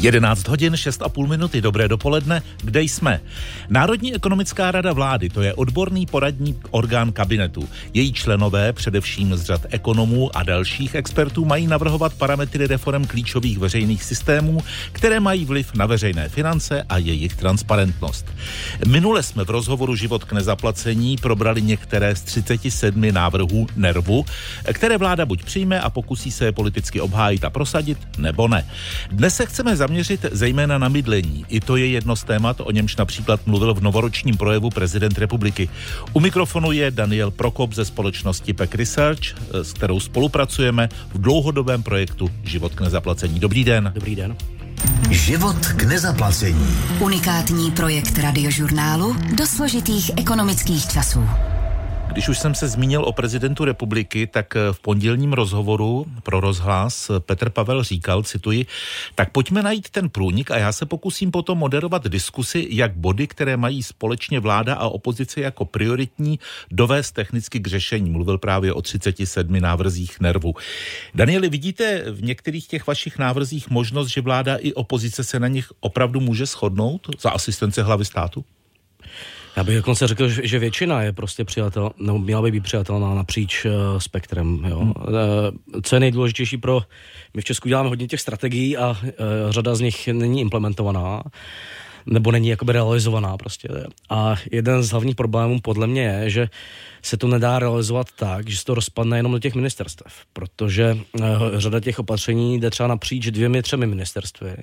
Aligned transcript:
11 0.00 0.48
hodin 0.48 0.72
6,5 0.72 1.28
minuty, 1.28 1.60
dobré 1.60 1.88
dopoledne, 1.88 2.42
kde 2.62 2.82
jsme? 2.82 3.20
Národní 3.68 4.14
ekonomická 4.14 4.70
rada 4.70 4.92
vlády, 4.92 5.28
to 5.28 5.42
je 5.42 5.54
odborný 5.54 6.06
poradní 6.06 6.56
orgán 6.70 7.12
kabinetu. 7.12 7.68
Její 7.94 8.12
členové, 8.12 8.72
především 8.72 9.36
z 9.36 9.42
řad 9.42 9.60
ekonomů 9.70 10.36
a 10.36 10.42
dalších 10.42 10.94
expertů, 10.94 11.44
mají 11.44 11.66
navrhovat 11.66 12.14
parametry 12.14 12.66
reform 12.66 13.04
klíčových 13.04 13.58
veřejných 13.58 14.04
systémů, 14.04 14.60
které 14.92 15.20
mají 15.20 15.44
vliv 15.44 15.74
na 15.74 15.86
veřejné 15.86 16.28
finance 16.28 16.82
a 16.88 16.98
jejich 16.98 17.36
transparentnost. 17.36 18.26
Minule 18.86 19.22
jsme 19.22 19.44
v 19.44 19.50
rozhovoru 19.50 19.96
Život 19.96 20.24
k 20.24 20.32
nezaplacení 20.32 21.16
probrali 21.16 21.62
některé 21.62 22.16
z 22.16 22.22
37 22.22 23.12
návrhů 23.12 23.66
nervu, 23.76 24.24
které 24.72 24.98
vláda 24.98 25.26
buď 25.26 25.44
přijme 25.44 25.80
a 25.80 25.90
pokusí 25.90 26.30
se 26.30 26.44
je 26.44 26.52
politicky 26.52 27.00
obhájit 27.00 27.44
a 27.44 27.50
prosadit, 27.50 27.98
nebo 28.18 28.48
ne. 28.48 28.66
Dnes 29.10 29.36
se 29.36 29.46
chceme 29.46 29.76
zaměřit 29.76 29.89
zejména 30.32 30.78
na 30.78 30.88
bydlení. 30.88 31.44
I 31.48 31.60
to 31.60 31.76
je 31.76 31.86
jedno 31.86 32.16
z 32.16 32.24
témat, 32.24 32.60
o 32.60 32.70
němž 32.70 32.96
například 32.96 33.46
mluvil 33.46 33.74
v 33.74 33.80
novoročním 33.80 34.36
projevu 34.36 34.70
prezident 34.70 35.18
republiky. 35.18 35.68
U 36.12 36.20
mikrofonu 36.20 36.72
je 36.72 36.90
Daniel 36.90 37.30
Prokop 37.30 37.74
ze 37.74 37.84
společnosti 37.84 38.52
PEC 38.52 38.74
Research, 38.74 39.20
s 39.52 39.72
kterou 39.72 40.00
spolupracujeme 40.00 40.88
v 41.14 41.20
dlouhodobém 41.20 41.82
projektu 41.82 42.30
Život 42.44 42.74
k 42.74 42.80
nezaplacení. 42.80 43.40
Dobrý 43.40 43.64
den. 43.64 43.92
Dobrý 43.94 44.16
den. 44.16 44.36
Život 45.10 45.66
k 45.66 45.82
nezaplacení. 45.82 46.76
Unikátní 47.00 47.70
projekt 47.70 48.18
radiožurnálu 48.18 49.16
do 49.34 49.46
složitých 49.46 50.10
ekonomických 50.16 50.86
časů. 50.86 51.20
Když 52.12 52.28
už 52.28 52.38
jsem 52.38 52.54
se 52.54 52.68
zmínil 52.68 53.04
o 53.04 53.12
prezidentu 53.12 53.64
republiky, 53.64 54.26
tak 54.26 54.54
v 54.72 54.80
pondělním 54.80 55.32
rozhovoru 55.32 56.06
pro 56.22 56.40
rozhlas 56.40 57.10
Petr 57.18 57.50
Pavel 57.50 57.82
říkal, 57.82 58.22
cituji, 58.22 58.66
tak 59.14 59.30
pojďme 59.30 59.62
najít 59.62 59.90
ten 59.90 60.08
průnik 60.08 60.50
a 60.50 60.58
já 60.58 60.72
se 60.72 60.86
pokusím 60.86 61.30
potom 61.30 61.58
moderovat 61.58 62.08
diskusy, 62.08 62.66
jak 62.70 62.96
body, 62.96 63.26
které 63.26 63.56
mají 63.56 63.82
společně 63.82 64.40
vláda 64.40 64.74
a 64.74 64.88
opozice 64.88 65.40
jako 65.40 65.64
prioritní, 65.64 66.38
dovést 66.70 67.14
technicky 67.14 67.60
k 67.60 67.66
řešení. 67.66 68.10
Mluvil 68.10 68.38
právě 68.38 68.72
o 68.72 68.82
37 68.82 69.60
návrzích 69.60 70.20
nervu. 70.20 70.54
Danieli, 71.14 71.48
vidíte 71.48 72.04
v 72.10 72.22
některých 72.22 72.66
těch 72.66 72.86
vašich 72.86 73.18
návrzích 73.18 73.70
možnost, 73.70 74.08
že 74.08 74.20
vláda 74.20 74.56
i 74.56 74.72
opozice 74.72 75.24
se 75.24 75.40
na 75.40 75.48
nich 75.48 75.72
opravdu 75.80 76.20
může 76.20 76.46
shodnout 76.46 77.08
za 77.20 77.30
asistence 77.30 77.82
hlavy 77.82 78.04
státu? 78.04 78.44
Já 79.56 79.64
bych 79.64 79.76
dokonce 79.76 80.06
řekl, 80.06 80.28
že 80.28 80.58
většina 80.58 81.02
je 81.02 81.12
prostě 81.12 81.44
přijatel, 81.44 81.90
nebo 81.98 82.18
měla 82.18 82.42
by 82.42 82.50
být 82.50 82.62
přijatelná 82.62 83.14
napříč 83.14 83.64
uh, 83.64 83.72
spektrem. 83.98 84.64
Jo. 84.68 84.78
Hmm. 84.78 84.90
Uh, 84.90 85.80
co 85.82 85.96
je 85.96 86.00
nejdůležitější 86.00 86.56
pro... 86.56 86.82
My 87.34 87.42
v 87.42 87.44
Česku 87.44 87.68
děláme 87.68 87.88
hodně 87.88 88.06
těch 88.06 88.20
strategií 88.20 88.76
a 88.76 88.88
uh, 88.90 88.96
řada 89.50 89.74
z 89.74 89.80
nich 89.80 90.08
není 90.08 90.40
implementovaná 90.40 91.22
nebo 92.06 92.32
není 92.32 92.48
jakoby 92.48 92.72
realizovaná 92.72 93.36
prostě. 93.36 93.68
A 94.10 94.34
jeden 94.52 94.82
z 94.82 94.90
hlavních 94.90 95.16
problémů 95.16 95.60
podle 95.60 95.86
mě 95.86 96.02
je, 96.02 96.30
že 96.30 96.48
se 97.02 97.16
to 97.16 97.28
nedá 97.28 97.58
realizovat 97.58 98.06
tak, 98.16 98.48
že 98.48 98.58
se 98.58 98.64
to 98.64 98.74
rozpadne 98.74 99.18
jenom 99.18 99.32
do 99.32 99.38
těch 99.38 99.54
ministerstev, 99.54 100.12
protože 100.32 100.98
řada 101.56 101.80
těch 101.80 101.98
opatření 101.98 102.60
jde 102.60 102.70
třeba 102.70 102.86
napříč 102.86 103.26
dvěmi, 103.26 103.62
třemi 103.62 103.86
ministerstvy. 103.86 104.56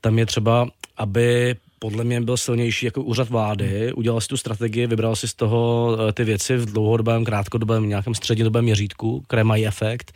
Tam 0.00 0.18
je 0.18 0.26
třeba, 0.26 0.68
aby 0.96 1.56
podle 1.78 2.04
mě 2.04 2.20
byl 2.20 2.36
silnější 2.36 2.86
jako 2.86 3.02
úřad 3.02 3.28
vlády, 3.28 3.92
udělal 3.92 4.20
si 4.20 4.28
tu 4.28 4.36
strategii, 4.36 4.86
vybral 4.86 5.16
si 5.16 5.28
z 5.28 5.34
toho 5.34 5.96
eh, 6.08 6.12
ty 6.12 6.24
věci 6.24 6.56
v 6.56 6.72
dlouhodobém, 6.72 7.24
krátkodobém, 7.24 7.88
nějakém 7.88 8.14
střednědobém 8.14 8.64
měřítku, 8.64 9.20
které 9.20 9.44
mají 9.44 9.66
efekt. 9.66 10.12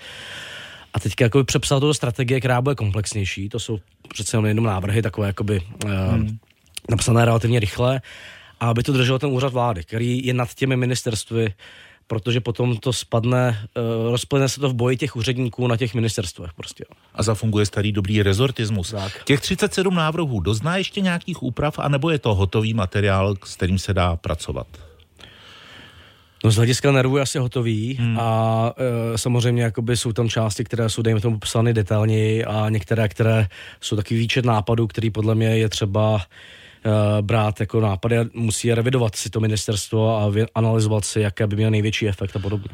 A 0.94 1.00
teďka 1.00 1.24
jako 1.24 1.44
přepsal 1.44 1.80
to 1.80 1.86
do 1.86 1.94
strategie, 1.94 2.40
která 2.40 2.60
bude 2.60 2.74
komplexnější. 2.74 3.48
To 3.48 3.60
jsou 3.60 3.78
přece 4.08 4.36
jenom 4.36 4.64
návrhy 4.64 5.02
takové 5.02 5.26
jakoby 5.26 5.60
eh, 5.86 5.88
hmm. 5.88 6.38
napsané 6.90 7.24
relativně 7.24 7.60
rychle. 7.60 8.00
A 8.60 8.70
aby 8.70 8.82
to 8.82 8.92
držel 8.92 9.18
ten 9.18 9.30
úřad 9.30 9.52
vlády, 9.52 9.82
který 9.82 10.26
je 10.26 10.34
nad 10.34 10.54
těmi 10.54 10.76
ministerstvy, 10.76 11.54
protože 12.12 12.40
potom 12.40 12.76
to 12.76 12.92
spadne, 12.92 13.68
uh, 14.04 14.10
rozplyne 14.10 14.48
se 14.48 14.60
to 14.60 14.68
v 14.68 14.74
boji 14.74 14.96
těch 14.96 15.16
úředníků 15.16 15.66
na 15.66 15.76
těch 15.76 15.94
ministerstvech 15.94 16.52
prostě. 16.52 16.84
A 17.14 17.22
zafunguje 17.22 17.66
starý 17.66 17.92
dobrý 17.92 18.22
rezortismus. 18.22 18.90
Tak. 18.90 19.24
Těch 19.24 19.40
37 19.40 19.94
návrhů 19.94 20.40
dozná 20.40 20.76
ještě 20.76 21.00
nějakých 21.00 21.42
úprav, 21.42 21.78
anebo 21.78 22.10
je 22.10 22.18
to 22.18 22.34
hotový 22.34 22.74
materiál, 22.74 23.34
s 23.44 23.56
kterým 23.56 23.78
se 23.78 23.94
dá 23.94 24.16
pracovat? 24.16 24.66
No 26.44 26.50
z 26.50 26.56
hlediska 26.56 26.92
nervů 26.92 27.16
je 27.16 27.22
asi 27.22 27.38
hotový 27.38 27.94
hmm. 27.94 28.18
a 28.20 28.72
e, 29.14 29.18
samozřejmě 29.18 29.62
jakoby 29.62 29.96
jsou 29.96 30.12
tam 30.12 30.28
části, 30.28 30.64
které 30.64 30.88
jsou 30.88 31.02
dejme 31.02 31.20
tomu 31.20 31.38
popsány 31.38 31.74
detailněji 31.74 32.44
a 32.44 32.68
některé, 32.68 33.08
které 33.08 33.48
jsou 33.80 33.96
takový 33.96 34.20
výčet 34.20 34.44
nápadů, 34.44 34.86
který 34.86 35.10
podle 35.10 35.34
mě 35.34 35.48
je 35.56 35.68
třeba 35.68 36.20
brát 37.20 37.60
jako 37.60 37.80
nápady 37.80 38.18
a 38.18 38.24
musí 38.34 38.74
revidovat 38.74 39.16
si 39.16 39.30
to 39.30 39.40
ministerstvo 39.40 40.16
a 40.16 40.32
analyzovat 40.54 41.04
si, 41.04 41.20
jaké 41.20 41.46
by 41.46 41.56
měl 41.56 41.70
největší 41.70 42.08
efekt 42.08 42.36
a 42.36 42.38
podobně. 42.38 42.68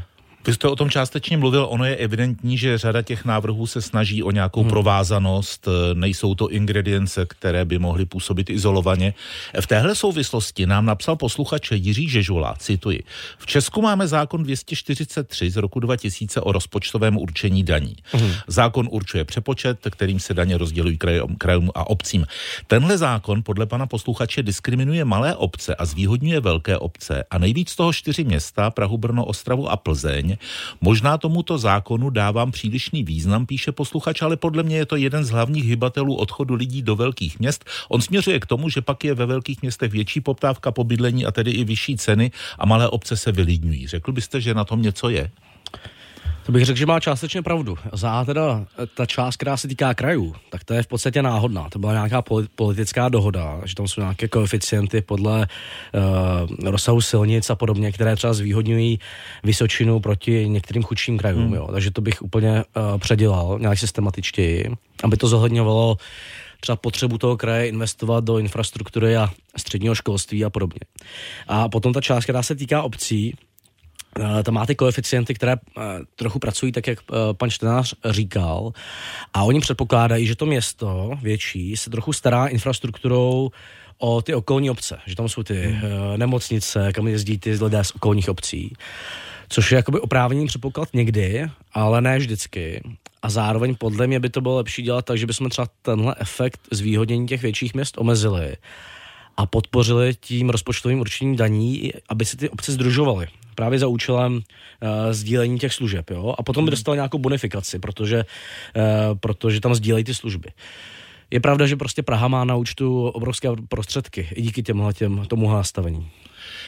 Vy 0.49 0.55
jste 0.55 0.69
o 0.69 0.77
tom 0.77 0.91
částečně 0.91 1.37
mluvil, 1.37 1.67
ono 1.71 1.85
je 1.85 1.97
evidentní, 1.97 2.59
že 2.59 2.79
řada 2.79 3.03
těch 3.03 3.25
návrhů 3.25 3.67
se 3.67 3.83
snaží 3.83 4.23
o 4.23 4.31
nějakou 4.31 4.61
hmm. 4.61 4.71
provázanost, 4.71 5.69
nejsou 5.95 6.35
to 6.35 6.49
ingredience, 6.49 7.27
které 7.29 7.65
by 7.65 7.79
mohly 7.79 8.05
působit 8.05 8.51
izolovaně. 8.51 9.15
V 9.61 9.67
téhle 9.67 9.95
souvislosti 9.95 10.67
nám 10.67 10.87
napsal 10.87 11.17
posluchač 11.17 11.71
Jiří 11.73 12.09
Žežula, 12.09 12.55
cituji, 12.59 13.03
v 13.39 13.47
Česku 13.47 13.83
máme 13.83 14.09
zákon 14.09 14.43
243 14.43 15.51
z 15.51 15.57
roku 15.57 15.81
2000 15.81 16.41
o 16.41 16.53
rozpočtovém 16.53 17.17
určení 17.17 17.65
daní. 17.65 17.97
Hmm. 18.13 18.33
Zákon 18.47 18.89
určuje 18.91 19.25
přepočet, 19.25 19.79
kterým 19.91 20.21
se 20.21 20.35
daně 20.35 20.59
rozdělují 20.59 20.99
krajům, 20.99 21.37
krajům 21.37 21.71
a 21.75 21.91
obcím. 21.91 22.27
Tenhle 22.67 22.99
zákon 22.99 23.43
podle 23.43 23.67
pana 23.67 23.87
posluchače 23.87 24.43
diskriminuje 24.43 25.05
malé 25.05 25.37
obce 25.37 25.75
a 25.75 25.85
zvýhodňuje 25.85 26.41
velké 26.41 26.79
obce 26.79 27.25
a 27.31 27.39
nejvíc 27.39 27.77
toho 27.77 27.93
čtyři 27.93 28.25
města, 28.25 28.71
Prahu, 28.71 28.99
Brno, 28.99 29.25
Ostravu 29.25 29.71
a 29.71 29.77
Plzeň, 29.77 30.38
Možná 30.81 31.19
tomuto 31.19 31.59
zákonu 31.59 32.11
dávám 32.11 32.53
přílišný 32.53 33.05
význam, 33.05 33.47
píše 33.47 33.73
posluchač, 33.73 34.23
ale 34.23 34.37
podle 34.37 34.63
mě 34.63 34.77
je 34.77 34.87
to 34.87 34.97
jeden 34.97 35.25
z 35.25 35.31
hlavních 35.31 35.65
hybatelů 35.65 36.15
odchodu 36.15 36.55
lidí 36.55 36.83
do 36.83 36.97
velkých 36.97 37.41
měst. 37.41 37.65
On 37.89 38.01
směřuje 38.01 38.41
k 38.41 38.47
tomu, 38.47 38.69
že 38.69 38.81
pak 38.81 39.05
je 39.05 39.15
ve 39.15 39.27
velkých 39.27 39.63
městech 39.63 39.93
větší 39.93 40.21
poptávka 40.21 40.73
po 40.73 40.85
bydlení 40.85 41.27
a 41.27 41.31
tedy 41.31 41.51
i 41.51 41.65
vyšší 41.65 41.97
ceny 41.97 42.31
a 42.59 42.67
malé 42.67 42.89
obce 42.89 43.17
se 43.17 43.33
vylidňují. 43.33 43.87
Řekl 43.87 44.13
byste, 44.13 44.41
že 44.41 44.55
na 44.55 44.65
tom 44.65 44.83
něco 44.83 45.09
je? 45.09 45.31
To 46.49 46.53
bych 46.53 46.65
řekl, 46.65 46.79
že 46.79 46.87
má 46.87 47.01
částečně 47.01 47.43
pravdu. 47.43 47.79
Za 47.93 48.25
teda 48.25 48.67
ta 48.95 49.07
část, 49.07 49.37
která 49.37 49.57
se 49.57 49.69
týká 49.69 49.95
krajů, 49.95 50.35
tak 50.51 50.65
to 50.65 50.75
je 50.75 50.83
v 50.83 50.87
podstatě 50.87 51.23
náhodná. 51.23 51.69
To 51.71 51.79
byla 51.79 51.93
nějaká 51.93 52.23
politická 52.55 53.09
dohoda, 53.09 53.61
že 53.65 53.75
tam 53.75 53.89
jsou 53.89 54.01
nějaké 54.01 54.29
koeficienty 54.29 55.01
podle 55.01 55.47
uh, 56.59 56.71
rozsahu 56.71 57.01
silnic 57.01 57.51
a 57.51 57.55
podobně, 57.55 57.93
které 57.93 58.17
třeba 58.17 58.33
zvýhodňují 58.33 58.99
Vysočinu 59.45 60.01
proti 60.01 60.49
některým 60.49 60.83
chudším 60.83 61.19
krajům. 61.19 61.45
Hmm. 61.45 61.55
Jo. 61.55 61.69
Takže 61.73 61.91
to 61.91 62.01
bych 62.01 62.23
úplně 62.23 62.53
uh, 62.53 62.99
předělal 62.99 63.59
nějak 63.61 63.79
systematičtěji, 63.79 64.71
aby 65.05 65.17
to 65.17 65.29
zohledňovalo 65.29 65.97
třeba 66.61 66.77
potřebu 66.77 67.19
toho 67.19 67.37
kraje 67.37 67.69
investovat 67.69 68.25
do 68.25 68.39
infrastruktury 68.39 69.17
a 69.17 69.31
středního 69.57 69.95
školství 69.95 70.45
a 70.45 70.51
podobně. 70.51 70.81
A 71.49 71.69
potom 71.69 71.93
ta 71.93 72.01
část, 72.01 72.25
která 72.25 72.43
se 72.43 72.55
týká 72.55 72.83
obcí, 72.83 73.35
Eh, 73.35 73.48
tam 74.43 74.55
máte 74.55 74.75
koeficienty, 74.75 75.35
které 75.35 75.53
eh, 75.53 75.81
trochu 76.17 76.39
pracují 76.39 76.73
tak, 76.73 76.87
jak 76.87 76.99
eh, 76.99 77.15
pan 77.33 77.51
čtenář 77.51 77.95
říkal. 78.05 78.73
A 79.35 79.43
oni 79.43 79.61
předpokládají, 79.61 80.27
že 80.27 80.37
to 80.37 80.47
město 80.47 81.11
větší 81.23 81.77
se 81.77 81.91
trochu 81.91 82.13
stará 82.13 82.47
infrastrukturou 82.47 83.51
o 83.99 84.23
ty 84.23 84.35
okolní 84.35 84.71
obce, 84.71 84.99
že 85.07 85.17
tam 85.17 85.29
jsou 85.29 85.43
ty 85.43 85.63
hmm. 85.63 85.91
nemocnice, 86.17 86.93
kam 86.93 87.09
jezdí 87.09 87.39
ty 87.39 87.51
lidé 87.65 87.85
z 87.85 87.91
okolních 87.91 88.29
obcí. 88.29 88.73
Což 89.49 89.73
je 89.73 89.77
jakoby 89.77 90.01
oprávněný 90.01 90.47
předpoklad 90.47 90.89
někdy, 90.95 91.51
ale 91.73 92.01
ne 92.01 92.19
vždycky. 92.19 92.83
A 93.23 93.31
zároveň 93.31 93.75
podle 93.75 94.07
mě 94.07 94.21
by 94.21 94.31
to 94.31 94.41
bylo 94.41 94.57
lepší 94.57 94.83
dělat 94.83 95.05
tak, 95.05 95.19
že 95.19 95.27
bychom 95.27 95.49
třeba 95.49 95.69
tenhle 95.83 96.15
efekt 96.19 96.61
zvýhodnění 96.71 97.27
těch 97.27 97.43
větších 97.43 97.75
měst 97.75 97.99
omezili 97.99 98.57
a 99.37 99.47
podpořili 99.47 100.15
tím 100.21 100.51
rozpočtovým 100.51 101.01
určením 101.01 101.37
daní, 101.37 101.93
aby 102.09 102.25
si 102.25 102.37
ty 102.37 102.49
obce 102.49 102.73
združovaly 102.73 103.27
právě 103.59 103.79
za 103.79 103.91
účelem 103.91 104.39
uh, 104.39 104.41
sdílení 105.11 105.59
těch 105.59 105.75
služeb. 105.75 106.11
Jo? 106.11 106.35
A 106.39 106.43
potom 106.43 106.65
by 106.65 106.71
hmm. 106.71 106.79
dostal 106.79 106.95
nějakou 106.95 107.19
bonifikaci, 107.19 107.79
protože, 107.79 108.23
uh, 108.23 109.19
protože 109.19 109.61
tam 109.61 109.75
sdílejí 109.75 110.05
ty 110.05 110.15
služby. 110.15 110.55
Je 111.31 111.41
pravda, 111.41 111.67
že 111.67 111.77
prostě 111.77 112.03
Praha 112.03 112.29
má 112.29 112.45
na 112.45 112.55
účtu 112.57 113.09
obrovské 113.09 113.49
prostředky 113.69 114.29
i 114.35 114.43
díky 114.43 114.63
těmhle 114.63 114.95
těm, 114.95 115.27
tomu 115.27 115.51
nastavení. 115.51 116.07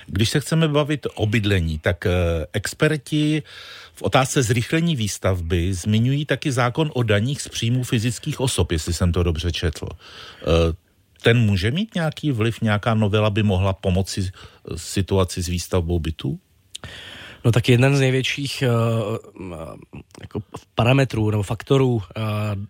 Když 0.06 0.30
se 0.30 0.40
chceme 0.40 0.68
bavit 0.68 1.06
o 1.14 1.26
bydlení, 1.26 1.78
tak 1.78 2.04
uh, 2.04 2.12
experti 2.52 3.42
v 3.94 4.02
otázce 4.02 4.42
zrychlení 4.42 4.96
výstavby 4.96 5.74
zmiňují 5.74 6.26
taky 6.26 6.52
zákon 6.52 6.90
o 6.94 7.02
daních 7.02 7.42
z 7.42 7.48
příjmů 7.48 7.86
fyzických 7.86 8.40
osob, 8.40 8.72
jestli 8.72 8.92
jsem 8.92 9.12
to 9.12 9.22
dobře 9.22 9.52
četl. 9.52 9.86
Ten 11.22 11.38
může 11.38 11.70
mít 11.70 11.94
nějaký 11.94 12.32
vliv, 12.32 12.60
nějaká 12.60 12.94
novela 12.94 13.30
by 13.30 13.42
mohla 13.42 13.72
pomoci 13.72 14.30
situaci 14.76 15.42
s 15.42 15.48
výstavbou 15.48 15.98
bytů? 15.98 16.38
No 17.44 17.52
tak 17.52 17.68
jeden 17.68 17.96
z 17.96 18.00
největších 18.00 18.64
uh, 19.40 19.52
jako 20.20 20.40
parametrů 20.74 21.30
nebo 21.30 21.42
faktorů 21.42 21.94
uh, 21.94 22.02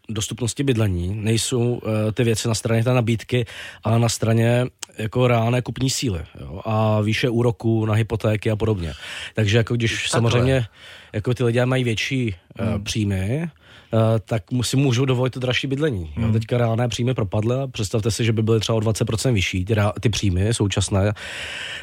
dostupnosti 0.09 0.63
bydlení 0.63 1.15
nejsou 1.15 1.73
uh, 1.73 1.81
ty 2.15 2.25
věci 2.25 2.49
na 2.49 2.55
straně 2.55 2.85
té 2.85 2.95
nabídky, 2.95 3.47
ale 3.85 3.99
na 3.99 4.09
straně 4.09 4.67
jako 4.99 5.29
reálné 5.29 5.63
kupní 5.63 5.91
síly 5.91 6.21
jo, 6.41 6.61
a 6.65 7.01
výše 7.01 7.29
úroků 7.29 7.87
na 7.87 7.95
hypotéky 7.95 8.51
a 8.51 8.57
podobně. 8.57 8.93
Takže 9.35 9.57
jako 9.57 9.75
když 9.75 9.91
Takhle. 9.91 10.09
samozřejmě 10.09 10.67
jako 11.13 11.35
ty 11.35 11.45
lidé 11.45 11.67
mají 11.67 11.85
větší 11.85 12.35
uh, 12.61 12.83
příjmy, 12.83 13.51
Eh, 13.93 14.21
tak 14.25 14.43
si 14.63 14.77
můžou 14.77 15.05
dovolit 15.05 15.31
to 15.31 15.41
dražší 15.41 15.67
bydlení. 15.67 16.13
Hmm. 16.15 16.27
Jo, 16.27 16.33
teďka 16.33 16.59
reálné 16.59 16.89
příjmy 16.89 17.15
propadly 17.15 17.57
a 17.57 17.67
představte 17.67 18.11
si, 18.11 18.25
že 18.25 18.33
by 18.33 18.43
byly 18.43 18.61
třeba 18.61 18.77
o 18.77 18.81
20% 18.81 19.33
vyšší, 19.33 19.65
ty, 19.65 19.75
ty 20.01 20.09
příjmy 20.09 20.55
současné, 20.55 21.13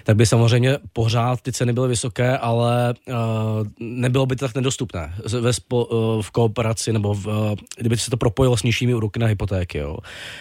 tak 0.04 0.16
by 0.16 0.26
samozřejmě 0.26 0.78
pořád 0.94 1.42
ty 1.42 1.52
ceny 1.52 1.74
byly 1.74 1.88
vysoké, 1.88 2.38
ale 2.38 2.94
uh, 3.08 3.16
nebylo 3.80 4.26
by 4.26 4.36
to 4.36 4.46
tak 4.46 4.56
nedostupné 4.56 5.14
ve 5.42 5.54
spo, 5.54 5.86
uh, 5.86 6.22
v 6.22 6.32
kooperaci 6.32 6.94
nebo 6.94 7.14
v, 7.14 7.28
uh, 7.28 7.34
kdyby 7.78 7.98
se 7.98 8.12
to 8.12 8.18
propojilo 8.18 8.58
s 8.58 8.64
nižšími 8.64 8.94
úroky 8.94 9.20
na 9.20 9.28
hypotéky. 9.28 9.78
Jo. 9.78 9.98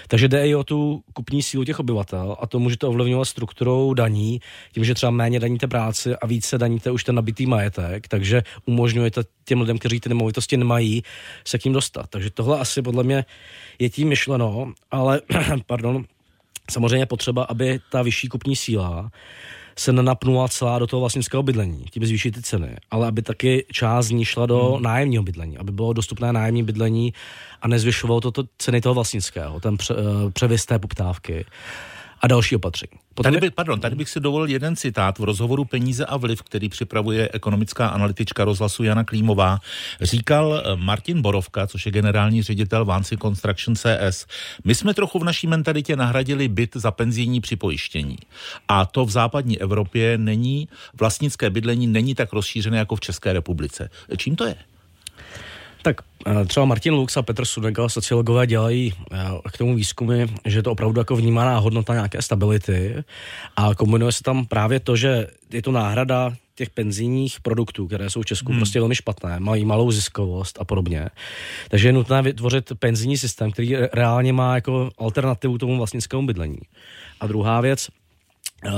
Takže 0.08 0.28
jde 0.28 0.48
i 0.48 0.54
o 0.54 0.64
tu 0.64 1.02
kupní 1.12 1.42
sílu 1.42 1.64
těch 1.64 1.80
obyvatel 1.80 2.36
a 2.40 2.46
to 2.46 2.58
můžete 2.58 2.86
ovlivňovat 2.86 3.24
strukturou 3.24 3.94
daní, 3.94 4.40
tím, 4.72 4.84
že 4.84 4.94
třeba 4.94 5.10
méně 5.10 5.40
daníte 5.40 5.66
práci 5.66 6.16
a 6.16 6.26
více 6.26 6.58
daníte 6.58 6.90
už 6.90 7.04
ten 7.04 7.14
nabitý 7.14 7.46
majetek, 7.46 8.08
takže 8.08 8.42
umožňujete 8.66 9.22
těm 9.46 9.60
lidem, 9.60 9.78
kteří 9.78 10.00
ty 10.00 10.08
nemovitosti 10.08 10.56
nemají, 10.56 11.02
se 11.44 11.58
k 11.58 11.64
ním 11.64 11.74
dostat. 11.74 12.06
Takže 12.10 12.30
tohle 12.30 12.58
asi 12.58 12.82
podle 12.82 13.04
mě 13.04 13.24
je 13.78 13.90
tím 13.90 14.08
myšleno, 14.08 14.72
ale 14.90 15.20
pardon, 15.66 16.04
samozřejmě 16.70 17.06
potřeba, 17.06 17.42
aby 17.42 17.80
ta 17.90 18.02
vyšší 18.02 18.28
kupní 18.28 18.56
síla 18.56 19.10
se 19.78 19.92
nenapnula 19.92 20.48
celá 20.48 20.78
do 20.78 20.86
toho 20.86 21.00
vlastnického 21.00 21.42
bydlení, 21.42 21.84
tím 21.90 22.06
zvýšit 22.06 22.30
ty 22.30 22.42
ceny, 22.42 22.76
ale 22.90 23.08
aby 23.08 23.22
taky 23.22 23.66
část 23.72 24.06
z 24.06 24.10
ní 24.10 24.24
šla 24.24 24.46
do 24.46 24.72
hmm. 24.72 24.82
nájemního 24.82 25.22
bydlení, 25.22 25.58
aby 25.58 25.72
bylo 25.72 25.92
dostupné 25.92 26.32
nájemní 26.32 26.62
bydlení 26.62 27.12
a 27.62 27.68
nezvyšovalo 27.68 28.20
to, 28.20 28.30
to 28.30 28.44
ceny 28.58 28.80
toho 28.80 28.94
vlastnického, 28.94 29.60
ten 29.60 29.76
pře, 29.76 29.94
uh, 29.94 30.00
převis 30.30 30.66
té 30.66 30.78
poptávky 30.78 31.44
a 32.26 32.28
další 32.28 32.56
opatření. 32.56 32.92
Potom 33.14 33.32
tady, 33.32 33.40
by, 33.40 33.50
pardon, 33.50 33.80
tady 33.80 33.96
bych 33.96 34.08
si 34.08 34.20
dovolil 34.20 34.48
jeden 34.48 34.76
citát 34.76 35.18
v 35.18 35.24
rozhovoru 35.24 35.64
Peníze 35.64 36.04
a 36.04 36.16
vliv, 36.16 36.42
který 36.42 36.68
připravuje 36.68 37.28
ekonomická 37.32 37.88
analytička 37.88 38.44
rozhlasu 38.44 38.82
Jana 38.82 39.04
Klímová. 39.04 39.58
Říkal 40.00 40.62
eh, 40.64 40.76
Martin 40.76 41.22
Borovka, 41.22 41.66
což 41.66 41.86
je 41.86 41.92
generální 41.92 42.42
ředitel 42.42 42.84
Vancy 42.84 43.16
Construction 43.16 43.76
CS. 43.76 44.26
My 44.64 44.74
jsme 44.74 44.94
trochu 44.94 45.18
v 45.18 45.24
naší 45.24 45.46
mentalitě 45.46 45.96
nahradili 45.96 46.48
byt 46.48 46.70
za 46.74 46.90
penzijní 46.90 47.40
připojištění. 47.40 48.18
A 48.68 48.86
to 48.86 49.04
v 49.04 49.10
západní 49.10 49.60
Evropě 49.60 50.18
není, 50.18 50.68
vlastnické 51.00 51.50
bydlení 51.50 51.86
není 51.86 52.14
tak 52.14 52.32
rozšířené 52.32 52.78
jako 52.78 52.96
v 52.96 53.00
České 53.00 53.32
republice. 53.32 53.90
Čím 54.16 54.36
to 54.36 54.44
je? 54.44 54.56
Tak 55.86 56.00
eh, 56.26 56.44
třeba 56.44 56.66
Martin 56.66 56.94
Lux 56.94 57.16
a 57.16 57.22
Petr 57.22 57.44
Sudega, 57.44 57.88
sociologové, 57.88 58.46
dělají 58.46 58.92
eh, 59.12 59.16
k 59.52 59.58
tomu 59.58 59.74
výzkumy, 59.74 60.26
že 60.44 60.58
je 60.58 60.62
to 60.62 60.72
opravdu 60.72 61.00
jako 61.00 61.16
vnímaná 61.16 61.58
hodnota 61.58 61.94
nějaké 61.94 62.22
stability 62.22 63.04
a 63.56 63.74
kombinuje 63.74 64.12
se 64.12 64.22
tam 64.22 64.46
právě 64.46 64.80
to, 64.80 64.96
že 64.96 65.26
je 65.52 65.62
to 65.62 65.72
náhrada 65.72 66.32
těch 66.54 66.70
penzijních 66.70 67.40
produktů, 67.40 67.86
které 67.86 68.10
jsou 68.10 68.22
v 68.22 68.26
Česku 68.26 68.52
hmm. 68.52 68.58
prostě 68.58 68.78
velmi 68.78 68.94
špatné, 68.94 69.40
mají 69.40 69.64
malou 69.64 69.90
ziskovost 69.90 70.58
a 70.60 70.64
podobně. 70.64 71.08
Takže 71.68 71.88
je 71.88 71.92
nutné 71.92 72.22
vytvořit 72.22 72.72
penzijní 72.78 73.18
systém, 73.18 73.50
který 73.50 73.76
reálně 73.92 74.32
má 74.32 74.54
jako 74.54 74.90
alternativu 74.98 75.58
tomu 75.58 75.76
vlastnickému 75.76 76.26
bydlení. 76.26 76.58
A 77.20 77.26
druhá 77.26 77.60
věc, 77.60 77.88
eh, 78.66 78.70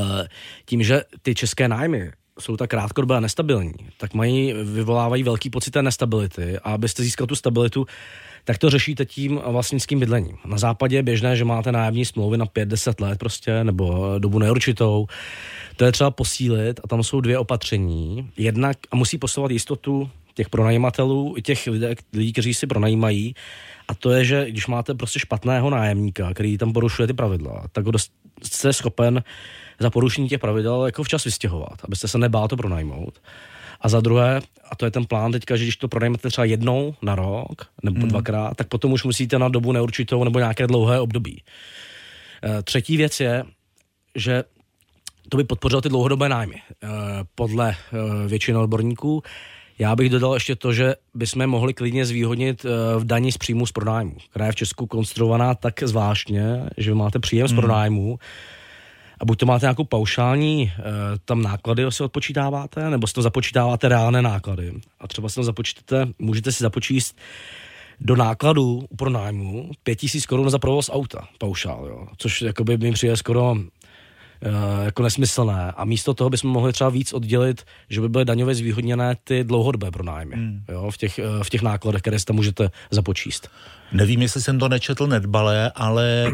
tím, 0.65 0.83
že 0.83 1.03
ty 1.23 1.35
české 1.35 1.69
nájmy 1.69 2.13
jsou 2.41 2.57
tak 2.57 2.71
krátkodobé 2.71 3.17
a 3.17 3.21
nestabilní, 3.21 3.73
tak 3.97 4.15
mají, 4.15 4.53
vyvolávají 4.53 5.23
velký 5.23 5.51
pocit 5.51 5.71
té 5.71 5.83
nestability 5.83 6.59
a 6.59 6.73
abyste 6.73 7.03
získal 7.03 7.27
tu 7.27 7.35
stabilitu, 7.35 7.87
tak 8.45 8.59
to 8.59 8.71
řešíte 8.71 9.07
tím 9.07 9.41
vlastnickým 9.47 10.01
bydlením. 10.01 10.37
Na 10.47 10.59
západě 10.59 10.97
je 10.97 11.03
běžné, 11.03 11.37
že 11.37 11.45
máte 11.45 11.73
nájemní 11.73 12.05
smlouvy 12.05 12.39
na 12.39 12.47
5-10 12.47 13.05
let 13.05 13.19
prostě, 13.19 13.65
nebo 13.65 14.15
dobu 14.19 14.39
neurčitou. 14.39 15.07
To 15.77 15.85
je 15.85 15.93
třeba 15.93 16.11
posílit 16.11 16.81
a 16.85 16.89
tam 16.89 17.03
jsou 17.03 17.21
dvě 17.21 17.39
opatření. 17.39 18.31
Jednak 18.37 18.77
a 18.91 18.97
musí 18.97 19.19
posilovat 19.19 19.51
jistotu 19.51 20.11
těch 20.35 20.49
pronajímatelů 20.49 21.35
i 21.37 21.43
těch 21.43 21.69
lidí, 22.13 22.33
kteří 22.33 22.55
si 22.55 22.67
pronajímají. 22.67 23.35
A 23.89 23.95
to 23.95 24.11
je, 24.11 24.25
že 24.25 24.51
když 24.51 24.67
máte 24.67 24.95
prostě 24.95 25.19
špatného 25.19 25.71
nájemníka, 25.71 26.35
který 26.35 26.59
tam 26.59 26.73
porušuje 26.73 27.07
ty 27.07 27.15
pravidla, 27.15 27.65
tak 27.73 27.87
ho 27.87 27.93
jste 28.43 28.73
schopen 28.73 29.23
za 29.81 29.91
porušení 29.91 30.29
těch 30.29 30.41
pravidel 30.41 30.87
jako 30.87 31.03
včas 31.03 31.25
vystěhovat, 31.25 31.79
abyste 31.85 32.09
se 32.09 32.19
nebál 32.19 32.49
to 32.49 32.57
pronajmout. 32.57 33.21
A 33.81 33.89
za 33.89 34.01
druhé, 34.01 34.41
a 34.71 34.77
to 34.77 34.85
je 34.85 34.91
ten 34.91 35.05
plán 35.05 35.33
teďka, 35.33 35.57
že 35.57 35.65
když 35.65 35.77
to 35.77 35.89
pronajmete 35.89 36.29
třeba 36.29 36.45
jednou 36.45 36.95
na 37.03 37.15
rok 37.15 37.67
nebo 37.83 38.01
hmm. 38.01 38.09
dvakrát, 38.09 38.57
tak 38.57 38.69
potom 38.69 38.93
už 38.93 39.05
musíte 39.05 39.39
na 39.39 39.49
dobu 39.49 39.73
neurčitou 39.73 40.25
nebo 40.25 40.39
nějaké 40.39 40.67
dlouhé 40.67 41.01
období. 41.01 41.43
E, 42.45 42.63
třetí 42.63 42.97
věc 42.97 43.21
je, 43.21 43.45
že 44.15 44.45
to 45.29 45.37
by 45.37 45.45
podpořilo 45.45 45.81
ty 45.81 45.89
dlouhodobé 45.89 46.29
nájmy. 46.29 46.57
E, 46.57 46.89
podle 47.35 47.71
e, 47.71 47.77
většiny 48.29 48.59
odborníků 48.59 49.23
já 49.79 49.97
bych 49.97 50.11
dodal 50.11 50.35
ještě 50.35 50.57
to, 50.57 50.73
že 50.73 50.95
bychom 51.15 51.47
mohli 51.47 51.75
klidně 51.75 52.07
zvýhodnit 52.07 52.67
v 52.99 53.05
daní 53.05 53.33
z 53.33 53.39
příjmu 53.39 53.67
z 53.67 53.73
pronájmu, 53.73 54.17
která 54.31 54.47
je 54.47 54.53
v 54.53 54.57
Česku 54.57 54.87
konstruovaná 54.87 55.55
tak 55.55 55.83
zvláštně, 55.83 56.71
že 56.77 56.95
máte 56.95 57.19
příjem 57.19 57.49
z 57.49 57.51
hmm. 57.51 57.61
pronájmu, 57.61 58.19
a 59.21 59.25
buď 59.25 59.39
to 59.39 59.47
máte 59.47 59.67
nějakou 59.67 59.85
paušální 59.85 60.63
e, 60.63 60.73
tam 61.25 61.43
náklady, 61.43 61.85
si 61.89 62.03
odpočítáváte, 62.03 62.91
nebo 62.91 63.07
si 63.07 63.15
to 63.15 63.23
započítáváte 63.23 63.89
reálné 63.89 64.23
náklady. 64.23 64.73
A 65.01 65.09
třeba 65.09 65.29
si 65.29 65.35
to 65.35 65.45
započítáte, 65.45 66.13
můžete 66.19 66.53
si 66.53 66.63
započíst 66.63 67.19
do 68.01 68.17
nákladů 68.17 68.87
pro 68.97 69.11
nájmu 69.11 69.71
5000 69.83 70.27
korun 70.27 70.51
za 70.51 70.59
provoz 70.59 70.91
auta, 70.93 71.29
paušál, 71.39 71.87
jo. 71.87 72.07
což 72.17 72.43
jakoby 72.43 72.79
mi 72.79 72.93
přijde 72.93 73.17
skoro 73.17 73.57
jako 74.85 75.03
nesmyslné 75.03 75.73
a 75.77 75.85
místo 75.85 76.15
toho 76.15 76.31
bychom 76.31 76.51
mohli 76.51 76.73
třeba 76.73 76.91
víc 76.91 77.13
oddělit, 77.13 77.65
že 77.91 78.01
by 78.01 78.09
byly 78.09 78.25
daňově 78.25 78.55
zvýhodněné 78.55 79.17
ty 79.25 79.45
dlouhodobé 79.45 79.91
pronájmy 79.91 80.37
hmm. 80.37 80.65
jo, 80.69 80.91
v, 80.91 80.97
těch, 80.97 81.19
eh, 81.19 81.23
v 81.45 81.51
těch 81.51 81.63
nákladech, 81.63 82.03
které 82.03 82.19
si 82.19 82.25
tam 82.25 82.37
můžete 82.37 82.71
započíst. 82.91 83.51
Nevím, 83.93 84.23
jestli 84.23 84.43
jsem 84.43 84.59
to 84.59 84.69
nečetl 84.69 85.07
nedbalé, 85.07 85.73
ale 85.75 86.33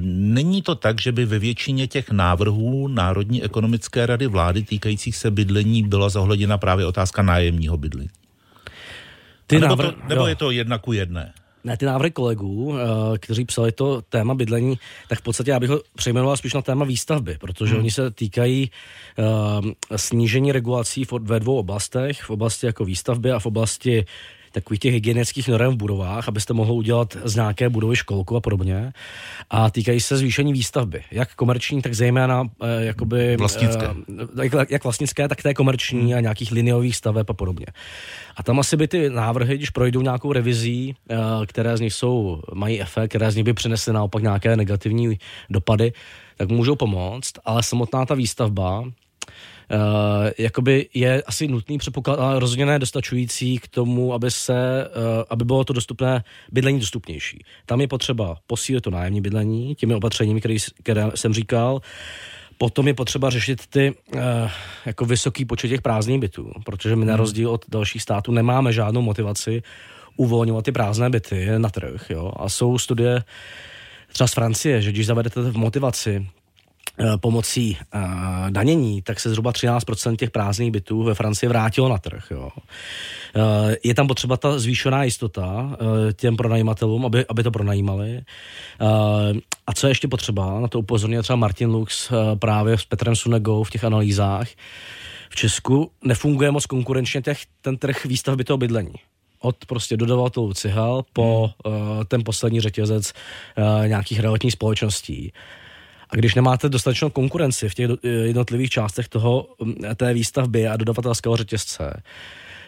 není 0.00 0.62
to 0.62 0.74
tak, 0.74 1.00
že 1.00 1.12
by 1.12 1.24
ve 1.24 1.38
většině 1.38 1.86
těch 1.86 2.10
návrhů 2.10 2.88
Národní 2.88 3.42
ekonomické 3.42 4.06
rady 4.06 4.26
vlády 4.26 4.62
týkajících 4.62 5.16
se 5.16 5.30
bydlení 5.30 5.82
byla 5.82 6.08
zohleděna 6.08 6.58
právě 6.58 6.86
otázka 6.86 7.22
nájemního 7.22 7.76
bydlení. 7.76 8.10
Ty 9.46 9.60
nebo 9.60 9.66
návrh, 9.66 9.94
to, 9.94 10.08
nebo 10.08 10.20
jo. 10.20 10.26
je 10.26 10.34
to 10.34 10.50
jedna 10.50 10.78
ku 10.78 10.92
jedné? 10.92 11.32
Ne, 11.66 11.76
ty 11.76 11.86
návrhy 11.86 12.10
kolegů, 12.10 12.74
eh, 12.74 13.18
kteří 13.18 13.44
psali 13.44 13.72
to 13.72 14.02
téma 14.02 14.34
bydlení, 14.34 14.78
tak 15.08 15.18
v 15.18 15.22
podstatě 15.22 15.50
já 15.50 15.60
bych 15.60 15.70
ho 15.70 15.80
přejmenoval 15.96 16.36
spíš 16.36 16.54
na 16.54 16.62
téma 16.62 16.84
výstavby, 16.84 17.36
protože 17.40 17.70
hmm. 17.70 17.80
oni 17.80 17.90
se 17.90 18.10
týkají 18.10 18.70
uh, 19.18 19.70
snížení 19.96 20.52
regulací 20.52 21.04
ve 21.20 21.40
dvou 21.40 21.58
oblastech, 21.58 22.22
v 22.22 22.30
oblasti 22.30 22.66
jako 22.66 22.84
výstavby 22.84 23.32
a 23.32 23.38
v 23.38 23.46
oblasti 23.46 24.04
takových 24.56 24.80
těch 24.80 24.92
hygienických 24.92 25.48
norm 25.48 25.74
v 25.74 25.76
budovách, 25.76 26.28
abyste 26.28 26.54
mohli 26.54 26.72
udělat 26.72 27.16
z 27.24 27.34
nějaké 27.34 27.68
budovy 27.68 27.96
školku 27.96 28.36
a 28.36 28.40
podobně. 28.40 28.92
A 29.50 29.70
týkají 29.70 30.00
se 30.00 30.16
zvýšení 30.16 30.52
výstavby, 30.52 31.02
jak 31.10 31.34
komerční, 31.34 31.82
tak 31.82 31.94
zejména 31.94 32.44
eh, 32.62 32.84
jakoby... 32.84 33.36
Vlastnické. 33.36 33.86
Eh, 34.40 34.44
jak, 34.56 34.70
jak 34.70 34.84
vlastnické, 34.84 35.28
tak 35.28 35.42
té 35.42 35.54
komerční 35.54 36.14
a 36.14 36.20
nějakých 36.20 36.52
liniových 36.52 36.96
staveb 36.96 37.30
a 37.30 37.32
podobně. 37.32 37.66
A 38.36 38.42
tam 38.42 38.58
asi 38.58 38.76
by 38.76 38.88
ty 38.88 39.10
návrhy, 39.10 39.56
když 39.56 39.70
projdou 39.70 40.00
nějakou 40.00 40.32
revizí, 40.32 40.96
eh, 41.10 41.16
které 41.46 41.76
z 41.76 41.80
nich 41.80 41.94
jsou, 41.94 42.40
mají 42.54 42.80
efekt, 42.80 43.08
které 43.08 43.30
z 43.30 43.36
nich 43.36 43.44
by 43.44 43.52
přinesly 43.52 43.92
naopak 43.92 44.22
nějaké 44.22 44.56
negativní 44.56 45.18
dopady, 45.50 45.92
tak 46.36 46.48
můžou 46.48 46.76
pomoct, 46.76 47.32
ale 47.44 47.62
samotná 47.62 48.06
ta 48.06 48.14
výstavba 48.14 48.84
jakoby 50.38 50.88
je 50.94 51.22
asi 51.22 51.48
nutný 51.48 51.78
předpoklad, 51.78 52.18
ale 52.18 52.40
rozhodně 52.40 52.66
ne 52.66 52.78
dostačující 52.78 53.58
k 53.58 53.68
tomu, 53.68 54.14
aby 54.14 54.30
se, 54.30 54.88
uh, 54.88 55.22
aby 55.30 55.44
bylo 55.44 55.64
to 55.64 55.72
dostupné 55.72 56.24
bydlení 56.52 56.80
dostupnější. 56.80 57.44
Tam 57.66 57.80
je 57.80 57.88
potřeba 57.88 58.36
posílit 58.46 58.84
to 58.84 58.90
nájemní 58.90 59.20
bydlení 59.20 59.74
těmi 59.74 59.94
opatřeními, 59.94 60.40
které, 60.40 60.56
které 60.82 61.10
jsem 61.14 61.34
říkal. 61.34 61.80
Potom 62.58 62.88
je 62.88 62.94
potřeba 62.94 63.30
řešit 63.30 63.66
ty 63.66 63.94
uh, 64.14 64.20
jako 64.86 65.04
vysoký 65.04 65.44
počet 65.44 65.68
těch 65.68 65.82
prázdných 65.82 66.20
bytů, 66.20 66.52
protože 66.64 66.96
my 66.96 67.04
na 67.04 67.12
hmm. 67.12 67.20
rozdíl 67.20 67.50
od 67.50 67.64
dalších 67.68 68.02
států 68.02 68.32
nemáme 68.32 68.72
žádnou 68.72 69.02
motivaci 69.02 69.62
uvolňovat 70.16 70.64
ty 70.64 70.72
prázdné 70.72 71.10
byty 71.10 71.48
na 71.58 71.68
trh. 71.68 72.10
Jo? 72.10 72.32
A 72.36 72.48
jsou 72.48 72.78
studie 72.78 73.24
třeba 74.12 74.28
z 74.28 74.32
Francie, 74.32 74.82
že 74.82 74.92
když 74.92 75.06
zavedete 75.06 75.40
v 75.40 75.56
motivaci 75.56 76.26
Eh, 76.26 76.35
pomocí 77.20 77.78
uh, 77.94 78.00
danění, 78.50 79.02
tak 79.02 79.20
se 79.20 79.30
zhruba 79.30 79.52
13% 79.52 80.16
těch 80.16 80.30
prázdných 80.30 80.70
bytů 80.70 81.02
ve 81.02 81.14
Francii 81.14 81.48
vrátilo 81.48 81.88
na 81.88 81.98
trh. 81.98 82.24
Jo. 82.30 82.48
Uh, 82.56 83.42
je 83.84 83.94
tam 83.94 84.06
potřeba 84.06 84.36
ta 84.36 84.58
zvýšená 84.58 85.04
jistota 85.04 85.62
uh, 85.62 85.76
těm 86.12 86.36
pronajímatelům, 86.36 87.06
aby, 87.06 87.24
aby 87.28 87.42
to 87.42 87.50
pronajímali. 87.50 88.20
Uh, 88.80 88.88
a 89.66 89.72
co 89.74 89.86
je 89.86 89.90
ještě 89.90 90.08
potřeba, 90.08 90.60
na 90.60 90.68
to 90.68 90.78
upozorňuje 90.78 91.22
třeba 91.22 91.36
Martin 91.36 91.70
Lux 91.70 92.10
uh, 92.10 92.16
právě 92.38 92.78
s 92.78 92.84
Petrem 92.84 93.16
Sunegou 93.16 93.64
v 93.64 93.70
těch 93.70 93.84
analýzách, 93.84 94.48
v 95.30 95.36
Česku 95.36 95.90
nefunguje 96.04 96.50
moc 96.50 96.66
konkurenčně 96.66 97.22
těch, 97.22 97.38
ten 97.60 97.76
trh 97.76 98.04
výstavby 98.04 98.44
toho 98.44 98.56
bydlení 98.56 98.94
od 99.40 99.56
prostě 99.66 99.96
dodavatelů 99.96 100.54
cihel 100.54 101.04
po 101.12 101.50
uh, 101.64 101.72
ten 102.08 102.24
poslední 102.24 102.60
řetězec 102.60 103.12
uh, 103.12 103.88
nějakých 103.88 104.20
realitních 104.20 104.52
společností. 104.52 105.32
A 106.10 106.16
když 106.16 106.34
nemáte 106.34 106.68
dostatečnou 106.68 107.10
konkurenci 107.10 107.68
v 107.68 107.74
těch 107.74 107.90
jednotlivých 108.02 108.70
částech 108.70 109.08
toho, 109.08 109.48
té 109.96 110.14
výstavby 110.14 110.68
a 110.68 110.76
dodavatelského 110.76 111.36
řetězce, 111.36 112.02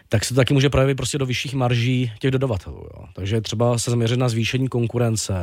tak 0.08 0.24
se 0.24 0.34
to 0.34 0.40
taky 0.40 0.54
může 0.54 0.70
projevit 0.70 0.96
prostě 0.96 1.18
do 1.18 1.26
vyšších 1.26 1.54
marží 1.54 2.12
těch 2.18 2.30
dodavatelů. 2.30 2.76
Jo. 2.76 3.04
Takže 3.12 3.40
třeba 3.40 3.78
se 3.78 3.90
zaměřit 3.90 4.16
na 4.16 4.28
zvýšení 4.28 4.68
konkurence, 4.68 5.34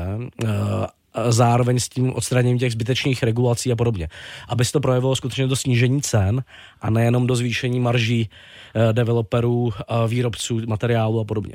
uh, 0.43 0.49
zároveň 1.29 1.79
s 1.79 1.89
tím 1.89 2.13
odstraněním 2.13 2.59
těch 2.59 2.71
zbytečných 2.71 3.23
regulací 3.23 3.71
a 3.71 3.75
podobně. 3.75 4.07
Aby 4.49 4.65
se 4.65 4.71
to 4.71 4.79
projevilo 4.79 5.15
skutečně 5.15 5.47
do 5.47 5.55
snížení 5.55 6.01
cen 6.01 6.43
a 6.81 6.89
nejenom 6.89 7.27
do 7.27 7.35
zvýšení 7.35 7.79
marží 7.79 8.29
uh, 8.29 8.93
developerů, 8.93 9.73
výrobců 10.07 10.61
materiálu 10.67 11.19
a 11.19 11.23
podobně 11.23 11.53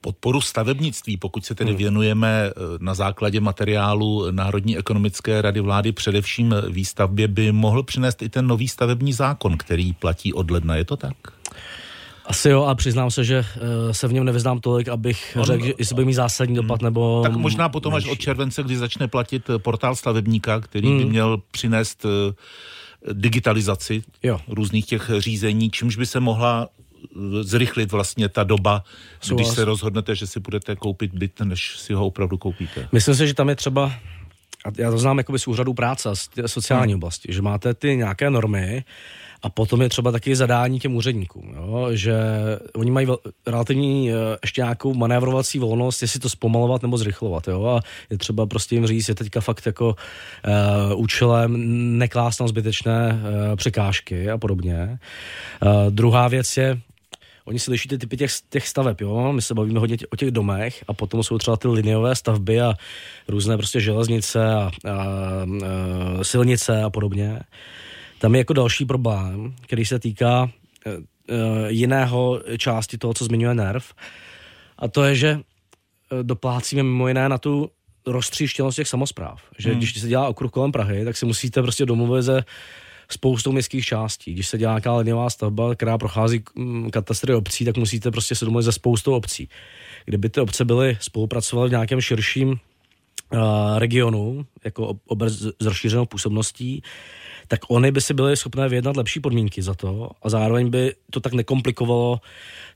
podporu 0.00 0.40
stavebnictví, 0.40 1.16
pokud 1.16 1.44
se 1.44 1.54
tedy 1.54 1.70
hmm. 1.70 1.78
věnujeme 1.78 2.50
na 2.80 2.94
základě 2.94 3.40
materiálu 3.40 4.30
Národní 4.30 4.78
ekonomické 4.78 5.42
rady 5.42 5.60
vlády 5.60 5.92
především 5.92 6.54
výstavbě, 6.68 7.28
by 7.28 7.52
mohl 7.52 7.82
přinést 7.82 8.22
i 8.22 8.28
ten 8.28 8.46
nový 8.46 8.68
stavební 8.68 9.12
zákon, 9.12 9.56
který 9.56 9.92
platí 9.92 10.32
od 10.32 10.50
ledna. 10.50 10.76
Je 10.76 10.84
to 10.84 10.96
tak? 10.96 11.16
Asi 12.26 12.48
jo, 12.48 12.62
a 12.62 12.74
přiznám 12.74 13.10
se, 13.10 13.24
že 13.24 13.38
uh, 13.38 13.92
se 13.92 14.08
v 14.08 14.12
něm 14.12 14.24
nevyznám 14.24 14.60
tolik, 14.60 14.88
abych 14.88 15.36
On, 15.40 15.44
řekl, 15.44 15.64
že 15.64 15.72
jestli 15.78 15.96
by 15.96 16.04
mít 16.04 16.14
zásadní 16.14 16.54
dopad, 16.54 16.80
hmm. 16.80 16.86
nebo... 16.86 17.22
Tak 17.22 17.32
možná 17.32 17.68
potom 17.68 17.94
až 17.94 18.06
od 18.06 18.18
července, 18.18 18.62
kdy 18.62 18.76
začne 18.76 19.08
platit 19.08 19.50
eh, 19.50 19.58
portál 19.58 19.96
stavebníka, 19.96 20.60
který 20.60 20.88
hmm. 20.88 20.98
by 20.98 21.04
měl 21.04 21.42
přinést 21.50 22.06
digitalizaci 23.12 24.02
jo. 24.22 24.40
různých 24.48 24.86
těch 24.86 25.10
řízení, 25.18 25.70
čímž 25.70 25.96
by 25.96 26.06
se 26.06 26.20
mohla 26.20 26.68
zrychlit 27.40 27.92
vlastně 27.92 28.28
ta 28.28 28.44
doba, 28.44 28.84
Souhlas. 29.20 29.46
když 29.46 29.54
se 29.54 29.64
rozhodnete, 29.64 30.14
že 30.14 30.26
si 30.26 30.40
budete 30.40 30.76
koupit 30.76 31.14
byt, 31.14 31.40
než 31.40 31.78
si 31.78 31.92
ho 31.92 32.06
opravdu 32.06 32.38
koupíte. 32.38 32.88
Myslím 32.92 33.14
si, 33.14 33.26
že 33.26 33.34
tam 33.34 33.48
je 33.48 33.56
třeba, 33.56 33.92
a 34.64 34.68
já 34.78 34.90
to 34.90 34.98
znám 34.98 35.18
jakoby 35.18 35.38
z 35.38 35.46
úřadu 35.46 35.74
práce, 35.74 36.08
z 36.14 36.28
sociální 36.46 36.92
hmm. 36.92 36.98
oblasti, 36.98 37.32
že 37.32 37.42
máte 37.42 37.74
ty 37.74 37.96
nějaké 37.96 38.30
normy, 38.30 38.84
a 39.42 39.50
potom 39.50 39.82
je 39.82 39.88
třeba 39.88 40.12
taky 40.12 40.36
zadání 40.36 40.80
těm 40.80 40.96
úředníkům, 40.96 41.54
jo? 41.56 41.88
že 41.92 42.14
oni 42.74 42.90
mají 42.90 43.08
relativní 43.46 44.10
eh, 44.10 44.14
ještě 44.42 44.60
nějakou 44.60 44.94
manévrovací 44.94 45.58
volnost, 45.58 46.02
jestli 46.02 46.20
to 46.20 46.28
zpomalovat 46.28 46.82
nebo 46.82 46.98
zrychlovat. 46.98 47.48
Jo? 47.48 47.64
A 47.66 47.80
je 48.10 48.18
třeba 48.18 48.46
prostě 48.46 48.74
jim 48.74 48.86
říct, 48.86 49.08
je 49.08 49.14
teďka 49.14 49.40
fakt 49.40 49.66
jako 49.66 49.88
uh, 49.88 51.00
účelem 51.00 51.54
neklást 51.98 52.36
tam 52.36 52.48
zbytečné 52.48 53.12
uh, 53.12 53.56
překážky 53.56 54.30
a 54.30 54.38
podobně. 54.38 54.98
Uh, 55.62 55.90
druhá 55.90 56.28
věc 56.28 56.56
je, 56.56 56.80
Oni 57.50 57.58
si 57.58 57.70
liší 57.70 57.88
ty 57.88 57.98
typy 57.98 58.16
těch, 58.16 58.30
těch 58.50 58.68
staveb, 58.68 59.00
jo. 59.00 59.32
My 59.32 59.42
se 59.42 59.54
bavíme 59.54 59.80
hodně 59.80 59.96
tě, 59.96 60.06
o 60.06 60.16
těch 60.16 60.30
domech 60.30 60.84
a 60.88 60.92
potom 60.94 61.22
jsou 61.22 61.38
třeba 61.38 61.56
ty 61.56 61.68
lineové 61.68 62.16
stavby 62.16 62.60
a 62.60 62.74
různé 63.28 63.56
prostě 63.56 63.80
železnice 63.80 64.54
a, 64.54 64.58
a, 64.58 64.70
a 64.90 65.04
silnice 66.22 66.82
a 66.82 66.90
podobně. 66.90 67.40
Tam 68.18 68.34
je 68.34 68.38
jako 68.38 68.52
další 68.52 68.84
problém, 68.84 69.54
který 69.62 69.84
se 69.84 69.98
týká 69.98 70.42
uh, 70.42 70.92
jiného 71.68 72.42
části 72.58 72.98
toho, 72.98 73.14
co 73.14 73.24
zmiňuje 73.24 73.54
NERV, 73.54 73.94
a 74.78 74.88
to 74.88 75.04
je, 75.04 75.14
že 75.14 75.34
uh, 75.34 75.42
doplácíme 76.22 76.82
mimo 76.82 77.08
jiné 77.08 77.28
na 77.28 77.38
tu 77.38 77.70
roztříštěnost 78.06 78.76
těch 78.76 78.88
samozpráv. 78.88 79.42
Že 79.58 79.70
hmm. 79.70 79.78
když 79.78 80.00
se 80.00 80.08
dělá 80.08 80.28
okruh 80.28 80.50
kolem 80.50 80.72
Prahy, 80.72 81.04
tak 81.04 81.16
si 81.16 81.26
musíte 81.26 81.62
prostě 81.62 81.86
domluvit 81.86 82.22
ze 82.22 82.44
spoustou 83.12 83.52
městských 83.52 83.84
částí. 83.84 84.32
Když 84.32 84.48
se 84.48 84.58
dělá 84.58 84.72
nějaká 84.72 84.96
linová 84.96 85.30
stavba, 85.30 85.74
která 85.74 85.98
prochází 85.98 86.42
mm, 86.54 86.90
katastry 86.90 87.34
obcí, 87.34 87.64
tak 87.64 87.76
musíte 87.76 88.10
prostě 88.10 88.34
se 88.34 88.44
domluvit 88.44 88.64
ze 88.64 88.72
spoustou 88.72 89.14
obcí. 89.14 89.48
Kdyby 90.04 90.28
ty 90.28 90.40
obce 90.40 90.64
byly 90.64 90.98
spolupracovaly 91.00 91.68
v 91.68 91.72
nějakém 91.72 92.00
širším 92.00 92.48
uh, 92.48 92.58
regionu, 93.78 94.46
jako 94.64 94.98
obec 95.06 95.32
s 95.32 95.64
rozšířenou 95.64 96.06
působností, 96.06 96.82
tak 97.48 97.60
oni 97.68 97.92
by 97.92 98.00
si 98.00 98.14
byli 98.14 98.36
schopné 98.36 98.68
vyjednat 98.68 98.96
lepší 98.96 99.20
podmínky 99.20 99.62
za 99.62 99.74
to 99.74 100.10
a 100.22 100.28
zároveň 100.28 100.70
by 100.70 100.94
to 101.10 101.20
tak 101.20 101.32
nekomplikovalo 101.32 102.20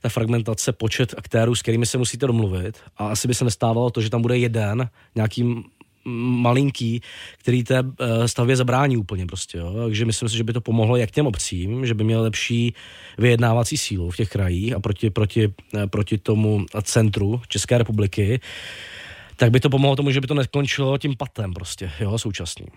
ta 0.01 0.09
fragmentace, 0.09 0.71
počet 0.71 1.13
aktérů, 1.17 1.55
s 1.55 1.61
kterými 1.61 1.85
se 1.85 1.97
musíte 1.97 2.27
domluvit 2.27 2.77
a 2.97 3.07
asi 3.07 3.27
by 3.27 3.33
se 3.35 3.45
nestávalo 3.45 3.89
to, 3.89 4.01
že 4.01 4.09
tam 4.09 4.21
bude 4.21 4.37
jeden 4.37 4.89
nějaký 5.15 5.63
malinký, 6.05 7.01
který 7.37 7.63
té 7.63 7.83
eh, 7.99 8.27
stavbě 8.27 8.55
zabrání 8.55 8.97
úplně 8.97 9.25
prostě. 9.25 9.57
Jo. 9.57 9.73
Takže 9.83 10.05
myslím 10.05 10.29
si, 10.29 10.37
že 10.37 10.43
by 10.43 10.53
to 10.53 10.61
pomohlo 10.61 10.97
jak 10.97 11.11
těm 11.11 11.27
obcím, 11.27 11.85
že 11.85 11.93
by 11.93 12.03
měl 12.03 12.21
lepší 12.21 12.73
vyjednávací 13.17 13.77
sílu 13.77 14.11
v 14.11 14.17
těch 14.17 14.29
krajích 14.29 14.73
a 14.73 14.79
proti, 14.79 15.09
proti, 15.09 15.53
eh, 15.77 15.87
proti 15.87 16.17
tomu 16.17 16.65
centru 16.83 17.41
České 17.47 17.77
republiky, 17.77 18.39
tak 19.35 19.51
by 19.51 19.59
to 19.59 19.69
pomohlo 19.69 19.95
tomu, 19.95 20.11
že 20.11 20.21
by 20.21 20.27
to 20.27 20.33
neskončilo 20.33 20.97
tím 20.97 21.15
patem 21.17 21.53
prostě, 21.53 21.91
jo, 21.99 22.17
současným. 22.17 22.67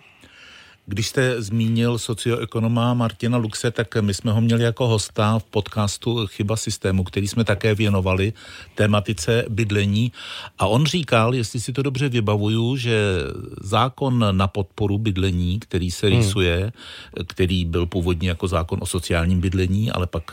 Když 0.90 1.08
jste 1.08 1.42
zmínil 1.42 1.98
socioekonoma 1.98 2.94
Martina 2.94 3.38
Luxe, 3.38 3.70
tak 3.70 3.96
my 4.00 4.14
jsme 4.14 4.32
ho 4.32 4.40
měli 4.40 4.62
jako 4.62 4.88
hosta 4.88 5.38
v 5.38 5.44
podcastu 5.44 6.26
Chyba 6.26 6.56
systému, 6.56 7.04
který 7.04 7.28
jsme 7.28 7.44
také 7.44 7.74
věnovali 7.74 8.32
tématice 8.74 9.44
bydlení. 9.48 10.12
A 10.58 10.66
on 10.66 10.86
říkal, 10.86 11.34
jestli 11.34 11.60
si 11.60 11.72
to 11.72 11.82
dobře 11.82 12.08
vybavuju, 12.08 12.76
že 12.76 13.14
zákon 13.60 14.24
na 14.30 14.48
podporu 14.48 14.98
bydlení, 14.98 15.60
který 15.60 15.90
se 15.90 16.06
hmm. 16.06 16.16
rýsuje, 16.16 16.60
hmm. 16.60 17.24
který 17.26 17.64
byl 17.64 17.86
původně 17.86 18.28
jako 18.28 18.48
zákon 18.48 18.78
o 18.82 18.86
sociálním 18.86 19.40
bydlení, 19.40 19.90
ale 19.90 20.06
pak 20.06 20.30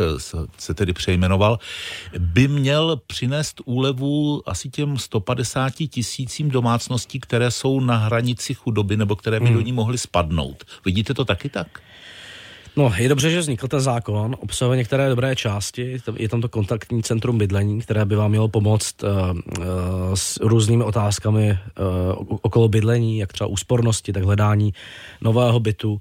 se 0.57 0.73
tedy 0.73 0.93
přejmenoval, 0.93 1.59
by 2.17 2.47
měl 2.47 3.01
přinést 3.07 3.61
úlevu 3.65 4.41
asi 4.45 4.69
těm 4.69 4.97
150 4.97 5.73
tisícím 5.89 6.49
domácností, 6.49 7.19
které 7.19 7.51
jsou 7.51 7.79
na 7.79 7.97
hranici 7.97 8.53
chudoby 8.53 8.97
nebo 8.97 9.15
které 9.15 9.39
by 9.39 9.45
hmm. 9.45 9.55
do 9.55 9.61
ní 9.61 9.71
mohly 9.71 9.97
spadnout 9.97 10.44
dosáhnout. 10.45 10.63
Vidíte 10.85 11.13
to 11.13 11.25
taky 11.25 11.49
tak? 11.49 11.67
No, 12.77 12.93
je 12.97 13.09
dobře, 13.09 13.29
že 13.29 13.39
vznikl 13.39 13.67
ten 13.67 13.79
zákon, 13.79 14.35
obsahuje 14.39 14.77
některé 14.77 15.09
dobré 15.09 15.35
části, 15.35 15.97
je 16.17 16.29
tam 16.29 16.41
to 16.41 16.49
kontaktní 16.49 17.03
centrum 17.03 17.37
bydlení, 17.37 17.81
které 17.81 18.05
by 18.05 18.15
vám 18.15 18.31
mělo 18.31 18.47
pomoct 18.47 19.03
uh, 19.03 19.09
uh, 19.09 19.65
s 20.13 20.39
různými 20.41 20.83
otázkami 20.83 21.51
uh, 21.51 22.37
okolo 22.41 22.67
bydlení, 22.67 23.17
jak 23.17 23.33
třeba 23.33 23.47
úspornosti, 23.47 24.13
tak 24.13 24.23
hledání 24.23 24.73
nového 25.21 25.59
bytu. 25.59 25.99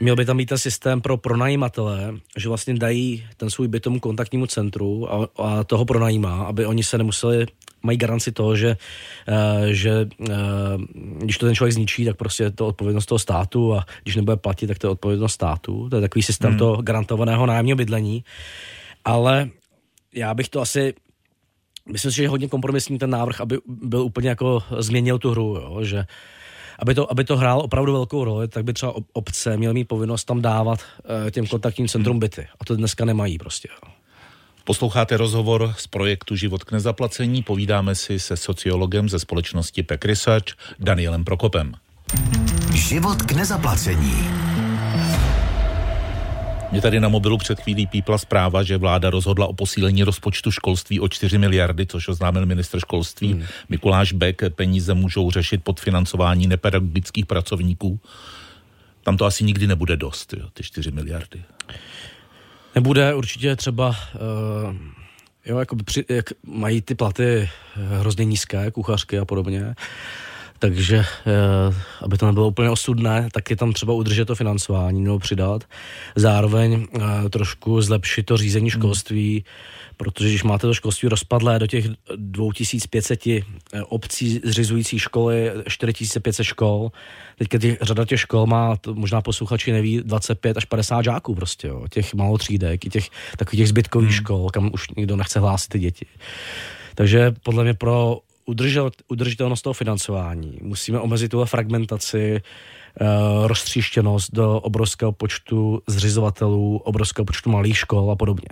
Měl 0.00 0.16
by 0.16 0.24
tam 0.24 0.36
být 0.36 0.48
ten 0.48 0.58
systém 0.58 1.00
pro 1.00 1.16
pronajímatele, 1.16 2.14
že 2.36 2.48
vlastně 2.48 2.74
dají 2.74 3.26
ten 3.36 3.50
svůj 3.50 3.68
byt 3.68 3.80
tomu 3.80 4.00
kontaktnímu 4.00 4.46
centru 4.46 5.12
a, 5.12 5.28
a 5.38 5.64
toho 5.64 5.84
pronajímá, 5.84 6.44
aby 6.44 6.66
oni 6.66 6.84
se 6.84 6.98
nemuseli 6.98 7.46
mají 7.82 7.98
garanci 7.98 8.32
toho, 8.32 8.56
že, 8.56 8.76
uh, 9.28 9.64
že 9.66 10.08
uh, 10.18 10.28
když 11.18 11.38
to 11.38 11.46
ten 11.46 11.54
člověk 11.54 11.72
zničí, 11.72 12.04
tak 12.04 12.16
prostě 12.16 12.42
je 12.42 12.50
to 12.50 12.66
odpovědnost 12.66 13.06
toho 13.06 13.18
státu 13.18 13.74
a 13.74 13.86
když 14.02 14.16
nebude 14.16 14.36
platit, 14.36 14.66
tak 14.66 14.78
to 14.78 14.86
je 14.86 14.90
odpovědnost 14.90 15.32
státu. 15.32 15.88
To 15.88 15.96
je 15.96 16.02
takový 16.02 16.22
systém 16.22 16.50
hmm. 16.50 16.58
toho 16.58 16.82
garantovaného 16.82 17.46
nájemního 17.46 17.76
bydlení. 17.76 18.24
Ale 19.04 19.48
já 20.14 20.34
bych 20.34 20.48
to 20.48 20.60
asi 20.60 20.94
myslím 21.92 22.10
si, 22.10 22.16
že 22.16 22.22
je 22.22 22.28
hodně 22.28 22.48
kompromisní 22.48 22.98
ten 22.98 23.10
návrh, 23.10 23.40
aby 23.40 23.58
byl 23.66 24.00
úplně 24.00 24.28
jako 24.28 24.62
změnil 24.78 25.18
tu 25.18 25.30
hru, 25.30 25.56
jo? 25.56 25.78
že 25.82 26.06
aby 26.78 26.94
to, 26.94 27.10
aby 27.10 27.24
to 27.24 27.36
hrálo 27.36 27.62
opravdu 27.62 27.92
velkou 27.92 28.24
roli, 28.24 28.48
tak 28.48 28.64
by 28.64 28.72
třeba 28.72 28.94
obce 29.12 29.56
měly 29.56 29.74
mít 29.74 29.88
povinnost 29.88 30.24
tam 30.24 30.42
dávat 30.42 30.80
uh, 30.80 31.30
těm 31.30 31.46
kontaktním 31.46 31.88
centrum 31.88 32.18
byty. 32.18 32.46
A 32.60 32.64
to 32.64 32.76
dneska 32.76 33.04
nemají 33.04 33.38
prostě. 33.38 33.68
Posloucháte 34.64 35.16
rozhovor 35.16 35.74
z 35.78 35.86
projektu 35.86 36.36
Život 36.36 36.64
k 36.64 36.72
nezaplacení. 36.72 37.42
Povídáme 37.42 37.94
si 37.94 38.18
se 38.18 38.36
sociologem 38.36 39.08
ze 39.08 39.18
společnosti 39.18 39.82
Pek 39.82 40.04
Research 40.04 40.46
Danielem 40.78 41.24
Prokopem. 41.24 41.72
Život 42.74 43.22
k 43.22 43.32
nezaplacení. 43.32 44.28
Mě 46.76 46.82
tady 46.82 47.00
na 47.00 47.08
mobilu 47.08 47.38
před 47.38 47.60
chvílí 47.60 47.86
pípla 47.86 48.18
zpráva, 48.18 48.62
že 48.62 48.76
vláda 48.76 49.10
rozhodla 49.10 49.46
o 49.46 49.52
posílení 49.52 50.02
rozpočtu 50.02 50.50
školství 50.50 51.00
o 51.00 51.08
4 51.08 51.38
miliardy, 51.38 51.86
což 51.86 52.08
oznámil 52.08 52.46
ministr 52.46 52.80
školství 52.80 53.32
hmm. 53.32 53.44
Mikuláš 53.68 54.12
Bek. 54.12 54.42
Peníze 54.54 54.94
můžou 54.94 55.30
řešit 55.30 55.64
podfinancování 55.64 56.46
nepedagogických 56.46 57.26
pracovníků. 57.26 58.00
Tam 59.02 59.16
to 59.16 59.24
asi 59.24 59.44
nikdy 59.44 59.66
nebude 59.66 59.96
dost, 59.96 60.32
jo, 60.32 60.48
ty 60.52 60.62
4 60.62 60.90
miliardy. 60.90 61.42
Nebude 62.74 63.14
určitě 63.14 63.56
třeba, 63.56 63.88
uh, 63.88 64.76
jo, 65.46 65.58
jako 65.58 65.76
při, 65.76 66.04
jak 66.08 66.24
mají 66.46 66.82
ty 66.82 66.94
platy 66.94 67.50
hrozně 68.00 68.24
nízké, 68.24 68.70
kuchařky 68.70 69.18
a 69.18 69.24
podobně, 69.24 69.74
takže 70.58 70.96
eh, 70.96 71.74
aby 72.00 72.18
to 72.18 72.26
nebylo 72.26 72.48
úplně 72.48 72.70
osudné, 72.70 73.28
tak 73.32 73.50
je 73.50 73.56
tam 73.56 73.72
třeba 73.72 73.92
udržet 73.92 74.24
to 74.24 74.34
financování 74.34 75.04
nebo 75.04 75.18
přidat. 75.18 75.64
Zároveň 76.16 76.86
eh, 76.94 77.28
trošku 77.28 77.82
zlepšit 77.82 78.22
to 78.22 78.36
řízení 78.36 78.70
hmm. 78.70 78.80
školství, 78.80 79.44
protože 79.96 80.28
když 80.28 80.42
máte 80.42 80.66
to 80.66 80.74
školství 80.74 81.08
rozpadlé 81.08 81.58
do 81.58 81.66
těch 81.66 81.86
2500 82.16 83.22
obcí 83.88 84.40
zřizující 84.44 84.98
školy, 84.98 85.50
4500 85.68 86.44
škol, 86.46 86.90
teďka 87.38 87.58
těch, 87.58 87.78
řada 87.82 88.04
těch 88.04 88.20
škol 88.20 88.46
má, 88.46 88.76
to 88.76 88.94
možná 88.94 89.20
posluchači 89.20 89.72
neví, 89.72 90.00
25 90.04 90.56
až 90.56 90.64
50 90.64 91.02
žáků 91.02 91.34
prostě, 91.34 91.68
jo, 91.68 91.84
těch 91.90 92.14
malotřídek, 92.14 92.86
i 92.86 92.90
těch 92.90 93.08
takových 93.36 93.60
těch 93.60 93.68
zbytkových 93.68 94.10
hmm. 94.10 94.16
škol, 94.16 94.50
kam 94.50 94.70
už 94.72 94.88
nikdo 94.96 95.16
nechce 95.16 95.40
hlásit 95.40 95.68
ty 95.68 95.78
děti. 95.78 96.06
Takže 96.94 97.34
podle 97.42 97.64
mě 97.64 97.74
pro 97.74 98.18
udržel, 98.46 98.90
udržitelnost 99.08 99.62
toho 99.62 99.74
financování 99.74 100.58
musíme 100.62 101.00
omezit 101.00 101.28
tuhle 101.28 101.46
fragmentaci, 101.46 102.42
uh, 103.00 103.46
roztříštěnost 103.46 104.34
do 104.34 104.60
obrovského 104.60 105.12
počtu 105.12 105.82
zřizovatelů, 105.86 106.76
obrovského 106.76 107.24
počtu 107.24 107.50
malých 107.50 107.78
škol 107.78 108.10
a 108.10 108.16
podobně. 108.16 108.48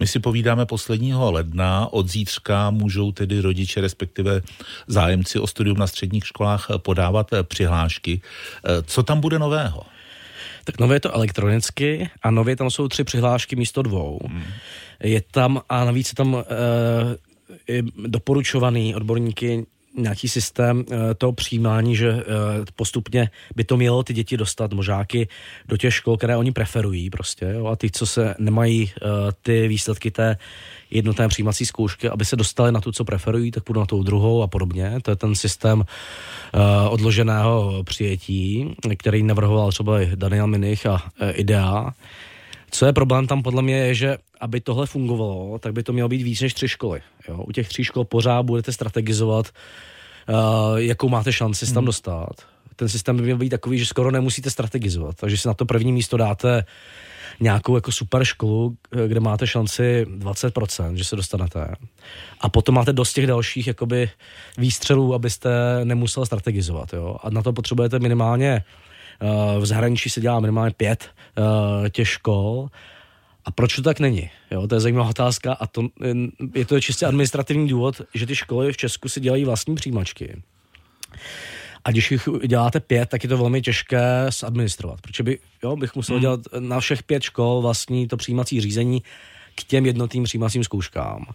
My 0.00 0.06
si 0.06 0.18
povídáme 0.18 0.66
posledního 0.66 1.32
ledna, 1.32 1.92
od 1.92 2.08
zítřka 2.08 2.70
můžou 2.70 3.12
tedy 3.12 3.40
rodiče, 3.40 3.80
respektive 3.80 4.42
zájemci 4.86 5.38
o 5.38 5.46
studium 5.46 5.78
na 5.78 5.86
středních 5.86 6.26
školách 6.26 6.66
podávat 6.76 7.32
eh, 7.32 7.42
přihlášky. 7.42 8.20
Eh, 8.64 8.82
co 8.82 9.02
tam 9.02 9.20
bude 9.20 9.38
nového? 9.38 9.82
Tak 10.64 10.78
nově 10.78 10.96
je 10.96 11.00
to 11.00 11.14
elektronicky 11.14 12.10
a 12.22 12.30
nově 12.30 12.56
tam 12.56 12.70
jsou 12.70 12.88
tři 12.88 13.04
přihlášky 13.04 13.56
místo 13.56 13.82
dvou. 13.82 14.18
Hmm. 14.26 14.44
Je 15.02 15.22
tam 15.30 15.60
a 15.68 15.84
navíc 15.84 16.08
je 16.08 16.14
tam 16.14 16.44
doporučovaný 18.06 18.94
odborníky 18.94 19.66
nějaký 19.96 20.28
systém 20.28 20.84
eh, 20.90 21.14
toho 21.14 21.32
přijímání, 21.32 21.96
že 21.96 22.10
eh, 22.10 22.22
postupně 22.76 23.30
by 23.56 23.64
to 23.64 23.76
mělo 23.76 24.02
ty 24.02 24.14
děti 24.14 24.36
dostat, 24.36 24.72
možáky, 24.72 25.28
do 25.68 25.76
těch 25.76 25.94
škol, 25.94 26.16
které 26.16 26.36
oni 26.36 26.52
preferují 26.52 27.10
prostě, 27.10 27.52
jo, 27.54 27.66
a 27.66 27.76
ty, 27.76 27.90
co 27.90 28.06
se 28.06 28.34
nemají 28.38 28.90
eh, 28.96 29.06
ty 29.42 29.68
výsledky 29.68 30.10
té 30.10 30.36
jednotné 30.90 31.28
přijímací 31.28 31.66
zkoušky, 31.66 32.08
aby 32.08 32.24
se 32.24 32.36
dostali 32.36 32.72
na 32.72 32.80
tu, 32.80 32.92
co 32.92 33.04
preferují, 33.04 33.50
tak 33.50 33.64
půjdu 33.64 33.80
na 33.80 33.86
tou 33.86 34.02
druhou 34.02 34.42
a 34.42 34.46
podobně. 34.46 34.92
To 35.02 35.10
je 35.10 35.16
ten 35.16 35.34
systém 35.34 35.84
odloženého 36.88 37.82
přijetí, 37.84 38.74
který 38.96 39.22
navrhoval 39.22 39.70
třeba 39.70 39.98
Daniel 40.14 40.46
Minich 40.46 40.86
a 40.86 41.02
IDEA. 41.32 41.90
Co 42.70 42.86
je 42.86 42.92
problém 42.92 43.26
tam 43.26 43.42
podle 43.42 43.62
mě 43.62 43.76
je, 43.76 43.94
že 43.94 44.16
aby 44.40 44.60
tohle 44.60 44.86
fungovalo, 44.86 45.58
tak 45.58 45.72
by 45.72 45.82
to 45.82 45.92
mělo 45.92 46.08
být 46.08 46.22
víc 46.22 46.40
než 46.40 46.54
tři 46.54 46.68
školy. 46.68 47.00
Jo? 47.28 47.44
U 47.48 47.52
těch 47.52 47.68
tří 47.68 47.84
škol 47.84 48.04
pořád 48.04 48.42
budete 48.42 48.72
strategizovat, 48.72 49.48
uh, 50.28 50.76
jakou 50.76 51.08
máte 51.08 51.32
šanci 51.32 51.66
se 51.66 51.74
tam 51.74 51.80
hmm. 51.80 51.86
dostat. 51.86 52.32
Ten 52.76 52.88
systém 52.88 53.16
by 53.16 53.22
měl 53.22 53.36
být 53.36 53.48
takový, 53.48 53.78
že 53.78 53.86
skoro 53.86 54.10
nemusíte 54.10 54.50
strategizovat. 54.50 55.16
Takže 55.16 55.38
si 55.38 55.48
na 55.48 55.54
to 55.54 55.66
první 55.66 55.92
místo 55.92 56.16
dáte 56.16 56.64
nějakou 57.40 57.74
jako 57.74 57.92
super 57.92 58.24
školu, 58.24 58.76
kde 59.06 59.20
máte 59.20 59.46
šanci 59.46 60.06
20%, 60.18 60.94
že 60.94 61.04
se 61.04 61.16
dostanete. 61.16 61.74
A 62.40 62.48
potom 62.48 62.74
máte 62.74 62.92
dost 62.92 63.12
těch 63.12 63.26
dalších 63.26 63.66
jakoby 63.66 64.10
výstřelů, 64.58 65.14
abyste 65.14 65.50
nemusel 65.84 66.26
strategizovat. 66.26 66.92
Jo? 66.92 67.16
A 67.22 67.30
na 67.30 67.42
to 67.42 67.52
potřebujete 67.52 67.98
minimálně 67.98 68.64
v 69.58 69.66
zahraničí 69.66 70.10
se 70.10 70.20
dělá 70.20 70.40
minimálně 70.40 70.74
pět 70.76 71.04
eh, 71.04 71.90
těch 71.90 72.08
škol. 72.08 72.68
A 73.50 73.52
proč 73.52 73.76
to 73.76 73.82
tak 73.82 74.00
není? 74.00 74.30
Jo, 74.50 74.66
to 74.66 74.74
je 74.74 74.80
zajímavá 74.80 75.10
otázka 75.10 75.52
a 75.52 75.66
to, 75.66 75.88
je 76.54 76.64
to 76.64 76.80
čistě 76.80 77.06
administrativní 77.06 77.68
důvod, 77.68 78.00
že 78.14 78.26
ty 78.26 78.36
školy 78.36 78.72
v 78.72 78.76
Česku 78.76 79.08
si 79.08 79.20
dělají 79.20 79.44
vlastní 79.44 79.74
přijímačky. 79.74 80.42
A 81.84 81.90
když 81.90 82.10
jich 82.10 82.28
děláte 82.46 82.80
pět, 82.80 83.08
tak 83.08 83.22
je 83.22 83.28
to 83.28 83.38
velmi 83.38 83.62
těžké 83.62 84.26
zadministrovat, 84.38 85.00
protože 85.00 85.22
by, 85.22 85.38
jo, 85.62 85.76
bych 85.76 85.94
musel 85.94 86.14
hmm. 86.14 86.20
dělat 86.20 86.40
na 86.58 86.80
všech 86.80 87.02
pět 87.02 87.22
škol 87.22 87.62
vlastní 87.62 88.08
to 88.08 88.16
přijímací 88.16 88.60
řízení 88.60 89.02
k 89.54 89.64
těm 89.64 89.86
jednotným 89.86 90.24
přijímacím 90.24 90.64
zkouškám. 90.64 91.26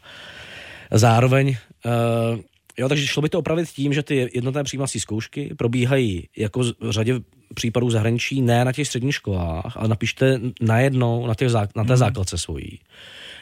Zároveň 0.91 1.57
uh, 1.85 2.39
Jo, 2.77 2.89
takže 2.89 3.07
šlo 3.07 3.21
by 3.21 3.29
to 3.29 3.39
opravit 3.39 3.69
tím, 3.69 3.93
že 3.93 4.03
ty 4.03 4.29
jednotné 4.33 4.63
přijímací 4.63 4.99
zkoušky 4.99 5.55
probíhají 5.57 6.29
jako 6.37 6.63
v 6.63 6.89
řadě 6.89 7.19
případů 7.53 7.89
zahraničí 7.89 8.41
ne 8.41 8.65
na 8.65 8.71
těch 8.71 8.87
středních 8.87 9.15
školách, 9.15 9.77
ale 9.77 9.87
napište 9.87 10.39
najednou 10.61 11.27
na, 11.27 11.35
těch, 11.35 11.53
na 11.53 11.67
té 11.67 11.81
hmm. 11.81 11.97
základce 11.97 12.37
svojí. 12.37 12.79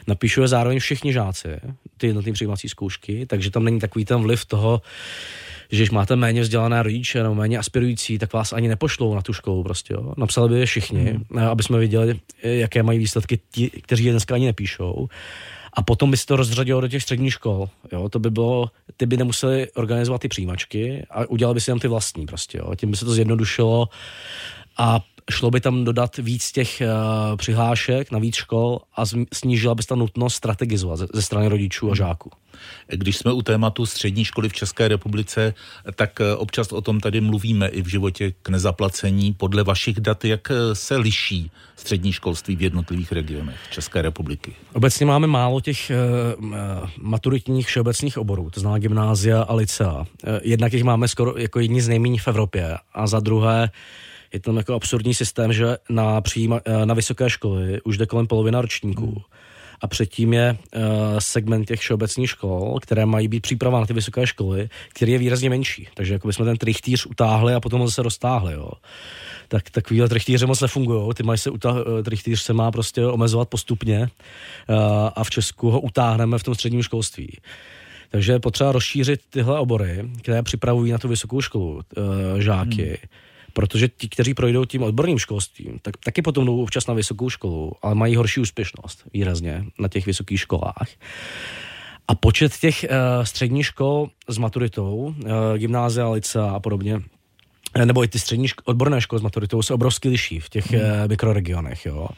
Napíšu 0.06 0.42
je 0.42 0.48
zároveň 0.48 0.78
všichni 0.78 1.12
žáci, 1.12 1.48
ty 1.96 2.06
jednotné 2.06 2.32
přijímací 2.32 2.68
zkoušky, 2.68 3.26
takže 3.26 3.50
tam 3.50 3.64
není 3.64 3.80
takový 3.80 4.04
ten 4.04 4.22
vliv 4.22 4.44
toho, 4.44 4.82
že 5.70 5.78
když 5.78 5.90
máte 5.90 6.16
méně 6.16 6.40
vzdělané 6.40 6.82
rodiče 6.82 7.22
nebo 7.22 7.34
méně 7.34 7.58
aspirující, 7.58 8.18
tak 8.18 8.32
vás 8.32 8.52
ani 8.52 8.68
nepošlou 8.68 9.14
na 9.14 9.22
tu 9.22 9.32
školu 9.32 9.62
prostě, 9.62 9.94
jo. 9.94 10.14
Napsali 10.16 10.48
by 10.48 10.60
je 10.60 10.66
všichni, 10.66 11.04
hmm. 11.04 11.38
aby 11.38 11.62
jsme 11.62 11.78
viděli, 11.78 12.20
jaké 12.42 12.82
mají 12.82 12.98
výsledky 12.98 13.40
ti, 13.50 13.70
kteří 13.70 14.04
je 14.04 14.12
dneska 14.12 14.34
ani 14.34 14.46
nepíšou 14.46 15.08
a 15.74 15.82
potom 15.82 16.10
by 16.10 16.16
se 16.16 16.26
to 16.26 16.36
rozřadilo 16.36 16.80
do 16.80 16.88
těch 16.88 17.02
středních 17.02 17.32
škol. 17.32 17.68
Jo? 17.92 18.08
To 18.08 18.18
by 18.18 18.30
bylo, 18.30 18.70
ty 18.96 19.06
by 19.06 19.16
nemuseli 19.16 19.72
organizovat 19.72 20.20
ty 20.20 20.28
přijímačky 20.28 21.06
a 21.10 21.30
udělali 21.30 21.54
by 21.54 21.60
si 21.60 21.66
tam 21.66 21.78
ty 21.78 21.88
vlastní 21.88 22.26
prostě. 22.26 22.58
Jo? 22.58 22.74
Tím 22.74 22.90
by 22.90 22.96
se 22.96 23.04
to 23.04 23.12
zjednodušilo 23.12 23.88
a 24.78 25.00
šlo 25.30 25.50
by 25.50 25.60
tam 25.60 25.84
dodat 25.84 26.16
víc 26.16 26.52
těch 26.52 26.82
uh, 26.82 27.36
přihlášek 27.36 28.10
na 28.10 28.18
víc 28.18 28.34
škol 28.34 28.80
a 28.96 29.02
snížila 29.32 29.74
by 29.74 29.82
se 29.82 29.88
ta 29.88 29.94
nutnost 29.94 30.34
strategizovat 30.34 30.98
ze, 30.98 31.06
ze 31.14 31.22
strany 31.22 31.48
rodičů 31.48 31.86
a 31.86 31.88
hmm. 31.88 31.96
žáků. 31.96 32.30
Když 32.86 33.16
jsme 33.16 33.32
u 33.32 33.42
tématu 33.42 33.86
střední 33.86 34.24
školy 34.24 34.48
v 34.48 34.52
České 34.52 34.88
republice, 34.88 35.54
tak 35.94 36.20
eh, 36.20 36.36
občas 36.36 36.72
o 36.72 36.80
tom 36.80 37.00
tady 37.00 37.20
mluvíme 37.20 37.68
i 37.68 37.82
v 37.82 37.86
životě 37.86 38.32
k 38.42 38.48
nezaplacení. 38.48 39.32
Podle 39.32 39.64
vašich 39.64 40.00
dat, 40.00 40.24
jak 40.24 40.50
eh, 40.50 40.74
se 40.74 40.96
liší 40.96 41.50
střední 41.76 42.12
školství 42.12 42.56
v 42.56 42.62
jednotlivých 42.62 43.12
regionech 43.12 43.56
České 43.70 44.02
republiky? 44.02 44.52
Obecně 44.72 45.06
máme 45.06 45.26
málo 45.26 45.60
těch 45.60 45.92
uh, 46.38 46.48
maturitních 46.98 47.66
všeobecných 47.66 48.18
oborů, 48.18 48.50
to 48.50 48.60
znamená 48.60 48.78
gymnázia 48.78 49.42
a 49.42 49.54
licea. 49.54 50.06
Jednak 50.42 50.72
jich 50.72 50.84
máme 50.84 51.08
skoro 51.08 51.38
jako 51.38 51.60
jedni 51.60 51.82
z 51.82 51.88
nejméně 51.88 52.20
v 52.20 52.28
Evropě 52.28 52.76
a 52.94 53.06
za 53.06 53.20
druhé 53.20 53.70
je 54.34 54.40
tam 54.40 54.56
jako 54.56 54.74
absurdní 54.74 55.14
systém, 55.14 55.52
že 55.52 55.76
na, 55.90 56.20
přijíma, 56.20 56.60
na 56.84 56.94
vysoké 56.94 57.30
školy 57.30 57.80
už 57.84 57.98
jde 57.98 58.06
kolem 58.06 58.26
polovina 58.26 58.60
ročníků. 58.60 59.06
Hmm 59.06 59.22
a 59.84 59.86
předtím 59.86 60.32
je 60.32 60.56
uh, 60.76 60.82
segment 61.18 61.64
těch 61.64 61.80
všeobecných 61.80 62.30
škol, 62.30 62.78
které 62.82 63.06
mají 63.06 63.28
být 63.28 63.40
příprava 63.40 63.80
na 63.80 63.86
ty 63.86 63.92
vysoké 63.92 64.26
školy, 64.26 64.68
který 64.88 65.12
je 65.12 65.18
výrazně 65.18 65.50
menší. 65.50 65.88
Takže 65.94 66.12
jako 66.12 66.32
jsme 66.32 66.44
ten 66.44 66.56
trichtýř 66.56 67.06
utáhli 67.06 67.54
a 67.54 67.60
potom 67.60 67.80
ho 67.80 67.86
zase 67.86 68.02
roztáhli. 68.02 68.52
Jo. 68.52 68.70
Tak 69.48 69.70
takovýhle 69.70 70.08
trichtýře 70.08 70.46
moc 70.46 70.60
nefungují. 70.60 71.14
Ty 71.14 71.22
mají 71.22 71.38
se 71.38 71.50
utah, 71.50 71.76
eh, 71.76 72.02
trichtýř 72.02 72.40
se 72.40 72.52
má 72.52 72.70
prostě 72.70 73.06
omezovat 73.06 73.48
postupně 73.48 74.00
uh, 74.00 74.76
a 75.14 75.24
v 75.24 75.30
Česku 75.30 75.70
ho 75.70 75.80
utáhneme 75.80 76.38
v 76.38 76.42
tom 76.42 76.54
středním 76.54 76.82
školství. 76.82 77.38
Takže 78.10 78.32
je 78.32 78.40
potřeba 78.40 78.72
rozšířit 78.72 79.20
tyhle 79.30 79.58
obory, 79.58 80.10
které 80.22 80.42
připravují 80.42 80.92
na 80.92 80.98
tu 80.98 81.08
vysokou 81.08 81.40
školu 81.40 81.74
uh, 81.74 81.82
žáky. 82.38 82.86
Hmm 82.86 83.23
protože 83.54 83.88
ti, 83.88 84.08
kteří 84.08 84.34
projdou 84.34 84.64
tím 84.64 84.82
odborným 84.82 85.18
školstvím, 85.18 85.78
tak 85.82 85.96
taky 85.96 86.22
potom 86.22 86.44
jdou 86.44 86.62
občas 86.62 86.86
na 86.86 86.94
vysokou 86.94 87.30
školu, 87.30 87.72
ale 87.82 87.94
mají 87.94 88.16
horší 88.16 88.40
úspěšnost 88.40 89.04
výrazně 89.12 89.64
na 89.78 89.88
těch 89.88 90.06
vysokých 90.06 90.40
školách. 90.40 90.88
A 92.08 92.14
počet 92.14 92.56
těch 92.58 92.84
uh, 92.84 93.24
středních 93.24 93.66
škol 93.66 94.08
s 94.28 94.38
maturitou, 94.38 94.94
uh, 94.94 95.14
gymnázia, 95.56 96.08
licea 96.08 96.50
a 96.50 96.60
podobně, 96.60 97.00
eh, 97.74 97.86
nebo 97.86 98.04
i 98.04 98.08
ty 98.08 98.18
střední 98.18 98.48
ško- 98.48 98.62
odborné 98.64 99.00
školy 99.00 99.20
s 99.20 99.22
maturitou 99.22 99.62
se 99.62 99.74
obrovsky 99.74 100.08
liší 100.08 100.40
v 100.40 100.48
těch 100.48 100.72
hmm. 100.72 100.80
uh, 100.80 101.08
mikroregionech, 101.08 101.86
jo. 101.86 102.08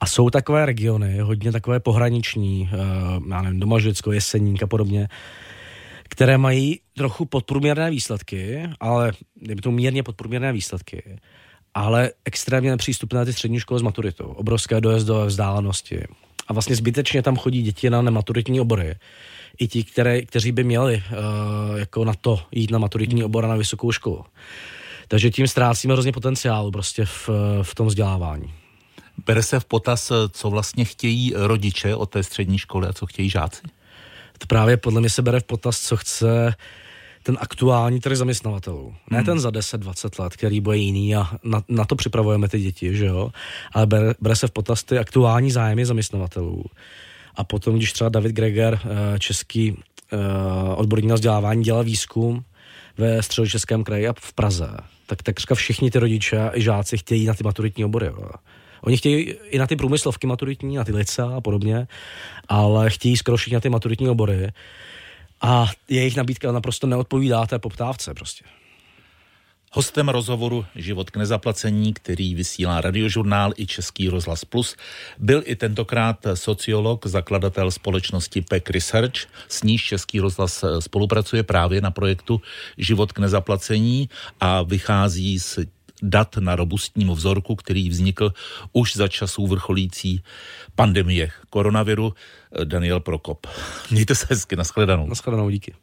A 0.00 0.06
jsou 0.06 0.30
takové 0.30 0.66
regiony, 0.66 1.18
hodně 1.18 1.52
takové 1.52 1.80
pohraniční, 1.80 2.70
uh, 2.72 3.30
já 3.30 3.42
nevím, 3.42 3.60
Domažlicko, 3.60 4.12
Jeseník 4.12 4.62
a 4.62 4.66
podobně, 4.66 5.08
které 6.16 6.38
mají 6.38 6.80
trochu 6.96 7.24
podprůměrné 7.24 7.90
výsledky, 7.90 8.62
ale 8.80 9.12
je 9.48 9.56
to 9.56 9.70
mírně 9.70 10.02
podprůměrné 10.02 10.52
výsledky, 10.52 11.18
ale 11.74 12.10
extrémně 12.24 12.70
nepřístupné 12.70 13.24
ty 13.24 13.32
střední 13.32 13.60
školy 13.60 13.80
s 13.80 13.82
maturitou, 13.82 14.24
obrovské 14.24 14.80
dojezdové 14.80 15.26
vzdálenosti. 15.26 16.04
A 16.48 16.52
vlastně 16.52 16.76
zbytečně 16.76 17.22
tam 17.22 17.36
chodí 17.36 17.62
děti 17.62 17.90
na 17.90 18.02
nematuritní 18.02 18.60
obory. 18.60 18.94
I 19.58 19.68
ti, 19.68 19.84
které, 19.84 20.22
kteří 20.22 20.52
by 20.52 20.64
měli 20.64 20.94
uh, 20.94 21.78
jako 21.78 22.04
na 22.04 22.14
to 22.14 22.40
jít 22.52 22.70
na 22.70 22.78
maturitní 22.78 23.24
obor 23.24 23.44
a 23.44 23.48
na 23.48 23.56
vysokou 23.56 23.92
školu. 23.92 24.24
Takže 25.08 25.30
tím 25.30 25.48
ztrácíme 25.48 25.94
hrozně 25.94 26.12
potenciálu 26.12 26.70
prostě 26.70 27.04
v, 27.04 27.30
v 27.62 27.74
tom 27.74 27.86
vzdělávání. 27.86 28.54
Bere 29.26 29.42
se 29.42 29.60
v 29.60 29.64
potaz, 29.64 30.12
co 30.30 30.50
vlastně 30.50 30.84
chtějí 30.84 31.32
rodiče 31.36 31.94
od 31.94 32.10
té 32.10 32.22
střední 32.22 32.58
školy 32.58 32.88
a 32.88 32.92
co 32.92 33.06
chtějí 33.06 33.30
žáci? 33.30 33.62
To 34.38 34.46
právě 34.46 34.76
podle 34.76 35.00
mě 35.00 35.10
se 35.10 35.22
bere 35.22 35.40
v 35.40 35.44
potaz, 35.44 35.80
co 35.80 35.96
chce 35.96 36.54
ten 37.22 37.38
aktuální 37.40 38.00
trh 38.00 38.16
zaměstnavatelů. 38.16 38.94
Ne 39.10 39.18
hmm. 39.18 39.26
ten 39.26 39.40
za 39.40 39.50
10-20 39.50 40.22
let, 40.22 40.36
který 40.36 40.60
bude 40.60 40.76
jiný 40.76 41.16
a 41.16 41.26
na, 41.44 41.62
na 41.68 41.84
to 41.84 41.96
připravujeme 41.96 42.48
ty 42.48 42.60
děti, 42.60 42.96
že 42.96 43.06
jo? 43.06 43.30
Ale 43.72 43.86
bere, 43.86 44.14
bere 44.20 44.36
se 44.36 44.46
v 44.46 44.50
potaz 44.50 44.84
ty 44.84 44.98
aktuální 44.98 45.50
zájmy 45.50 45.86
zaměstnavatelů. 45.86 46.64
A 47.36 47.44
potom, 47.44 47.76
když 47.76 47.92
třeba 47.92 48.10
David 48.10 48.32
Greger, 48.32 48.80
eh, 48.84 49.18
český 49.18 49.76
eh, 50.12 50.16
odborník 50.74 51.08
na 51.08 51.14
vzdělávání, 51.14 51.64
dělal 51.64 51.84
výzkum 51.84 52.44
ve 52.98 53.22
středočeském 53.22 53.84
kraji 53.84 54.08
a 54.08 54.14
v 54.18 54.32
Praze, 54.32 54.70
tak 55.06 55.22
takřka 55.22 55.54
všichni 55.54 55.90
ty 55.90 55.98
rodiče 55.98 56.50
i 56.54 56.62
žáci 56.62 56.98
chtějí 56.98 57.26
na 57.26 57.34
ty 57.34 57.44
maturitní 57.44 57.84
obory. 57.84 58.06
Jo. 58.06 58.30
Oni 58.80 58.96
chtějí 58.96 59.34
i 59.50 59.58
na 59.58 59.66
ty 59.66 59.76
průmyslovky 59.76 60.26
maturitní, 60.26 60.76
na 60.76 60.84
ty 60.84 60.92
lice 60.92 61.22
a 61.22 61.40
podobně, 61.40 61.88
ale 62.48 62.90
chtějí 62.90 63.16
skoro 63.16 63.36
na 63.52 63.60
ty 63.60 63.68
maturitní 63.68 64.08
obory 64.08 64.52
a 65.40 65.66
jejich 65.88 66.16
nabídka 66.16 66.52
naprosto 66.52 66.86
neodpovídá 66.86 67.46
té 67.46 67.58
poptávce 67.58 68.14
prostě. 68.14 68.44
Hostem 69.72 70.08
rozhovoru 70.08 70.66
Život 70.74 71.10
k 71.10 71.16
nezaplacení, 71.16 71.94
který 71.94 72.34
vysílá 72.34 72.80
radiožurnál 72.80 73.52
i 73.56 73.66
Český 73.66 74.08
rozhlas 74.08 74.44
Plus, 74.44 74.76
byl 75.18 75.42
i 75.44 75.56
tentokrát 75.56 76.26
sociolog, 76.34 77.06
zakladatel 77.06 77.70
společnosti 77.70 78.40
PEC 78.42 78.64
Research, 78.70 79.14
s 79.48 79.62
níž 79.62 79.84
Český 79.84 80.20
rozhlas 80.20 80.64
spolupracuje 80.80 81.42
právě 81.42 81.80
na 81.80 81.90
projektu 81.90 82.40
Život 82.78 83.12
k 83.12 83.18
nezaplacení 83.18 84.08
a 84.40 84.62
vychází 84.62 85.40
z 85.40 85.58
dat 86.02 86.36
na 86.36 86.56
robustním 86.56 87.10
vzorku, 87.10 87.56
který 87.56 87.88
vznikl 87.88 88.32
už 88.72 88.96
za 88.96 89.08
časů 89.08 89.46
vrcholící 89.46 90.22
pandemie 90.74 91.28
koronaviru. 91.50 92.14
Daniel 92.64 93.00
Prokop. 93.00 93.46
Mějte 93.90 94.14
se 94.14 94.26
hezky, 94.30 94.56
nashledanou. 94.56 95.06
Nashledanou, 95.06 95.50
díky. 95.50 95.74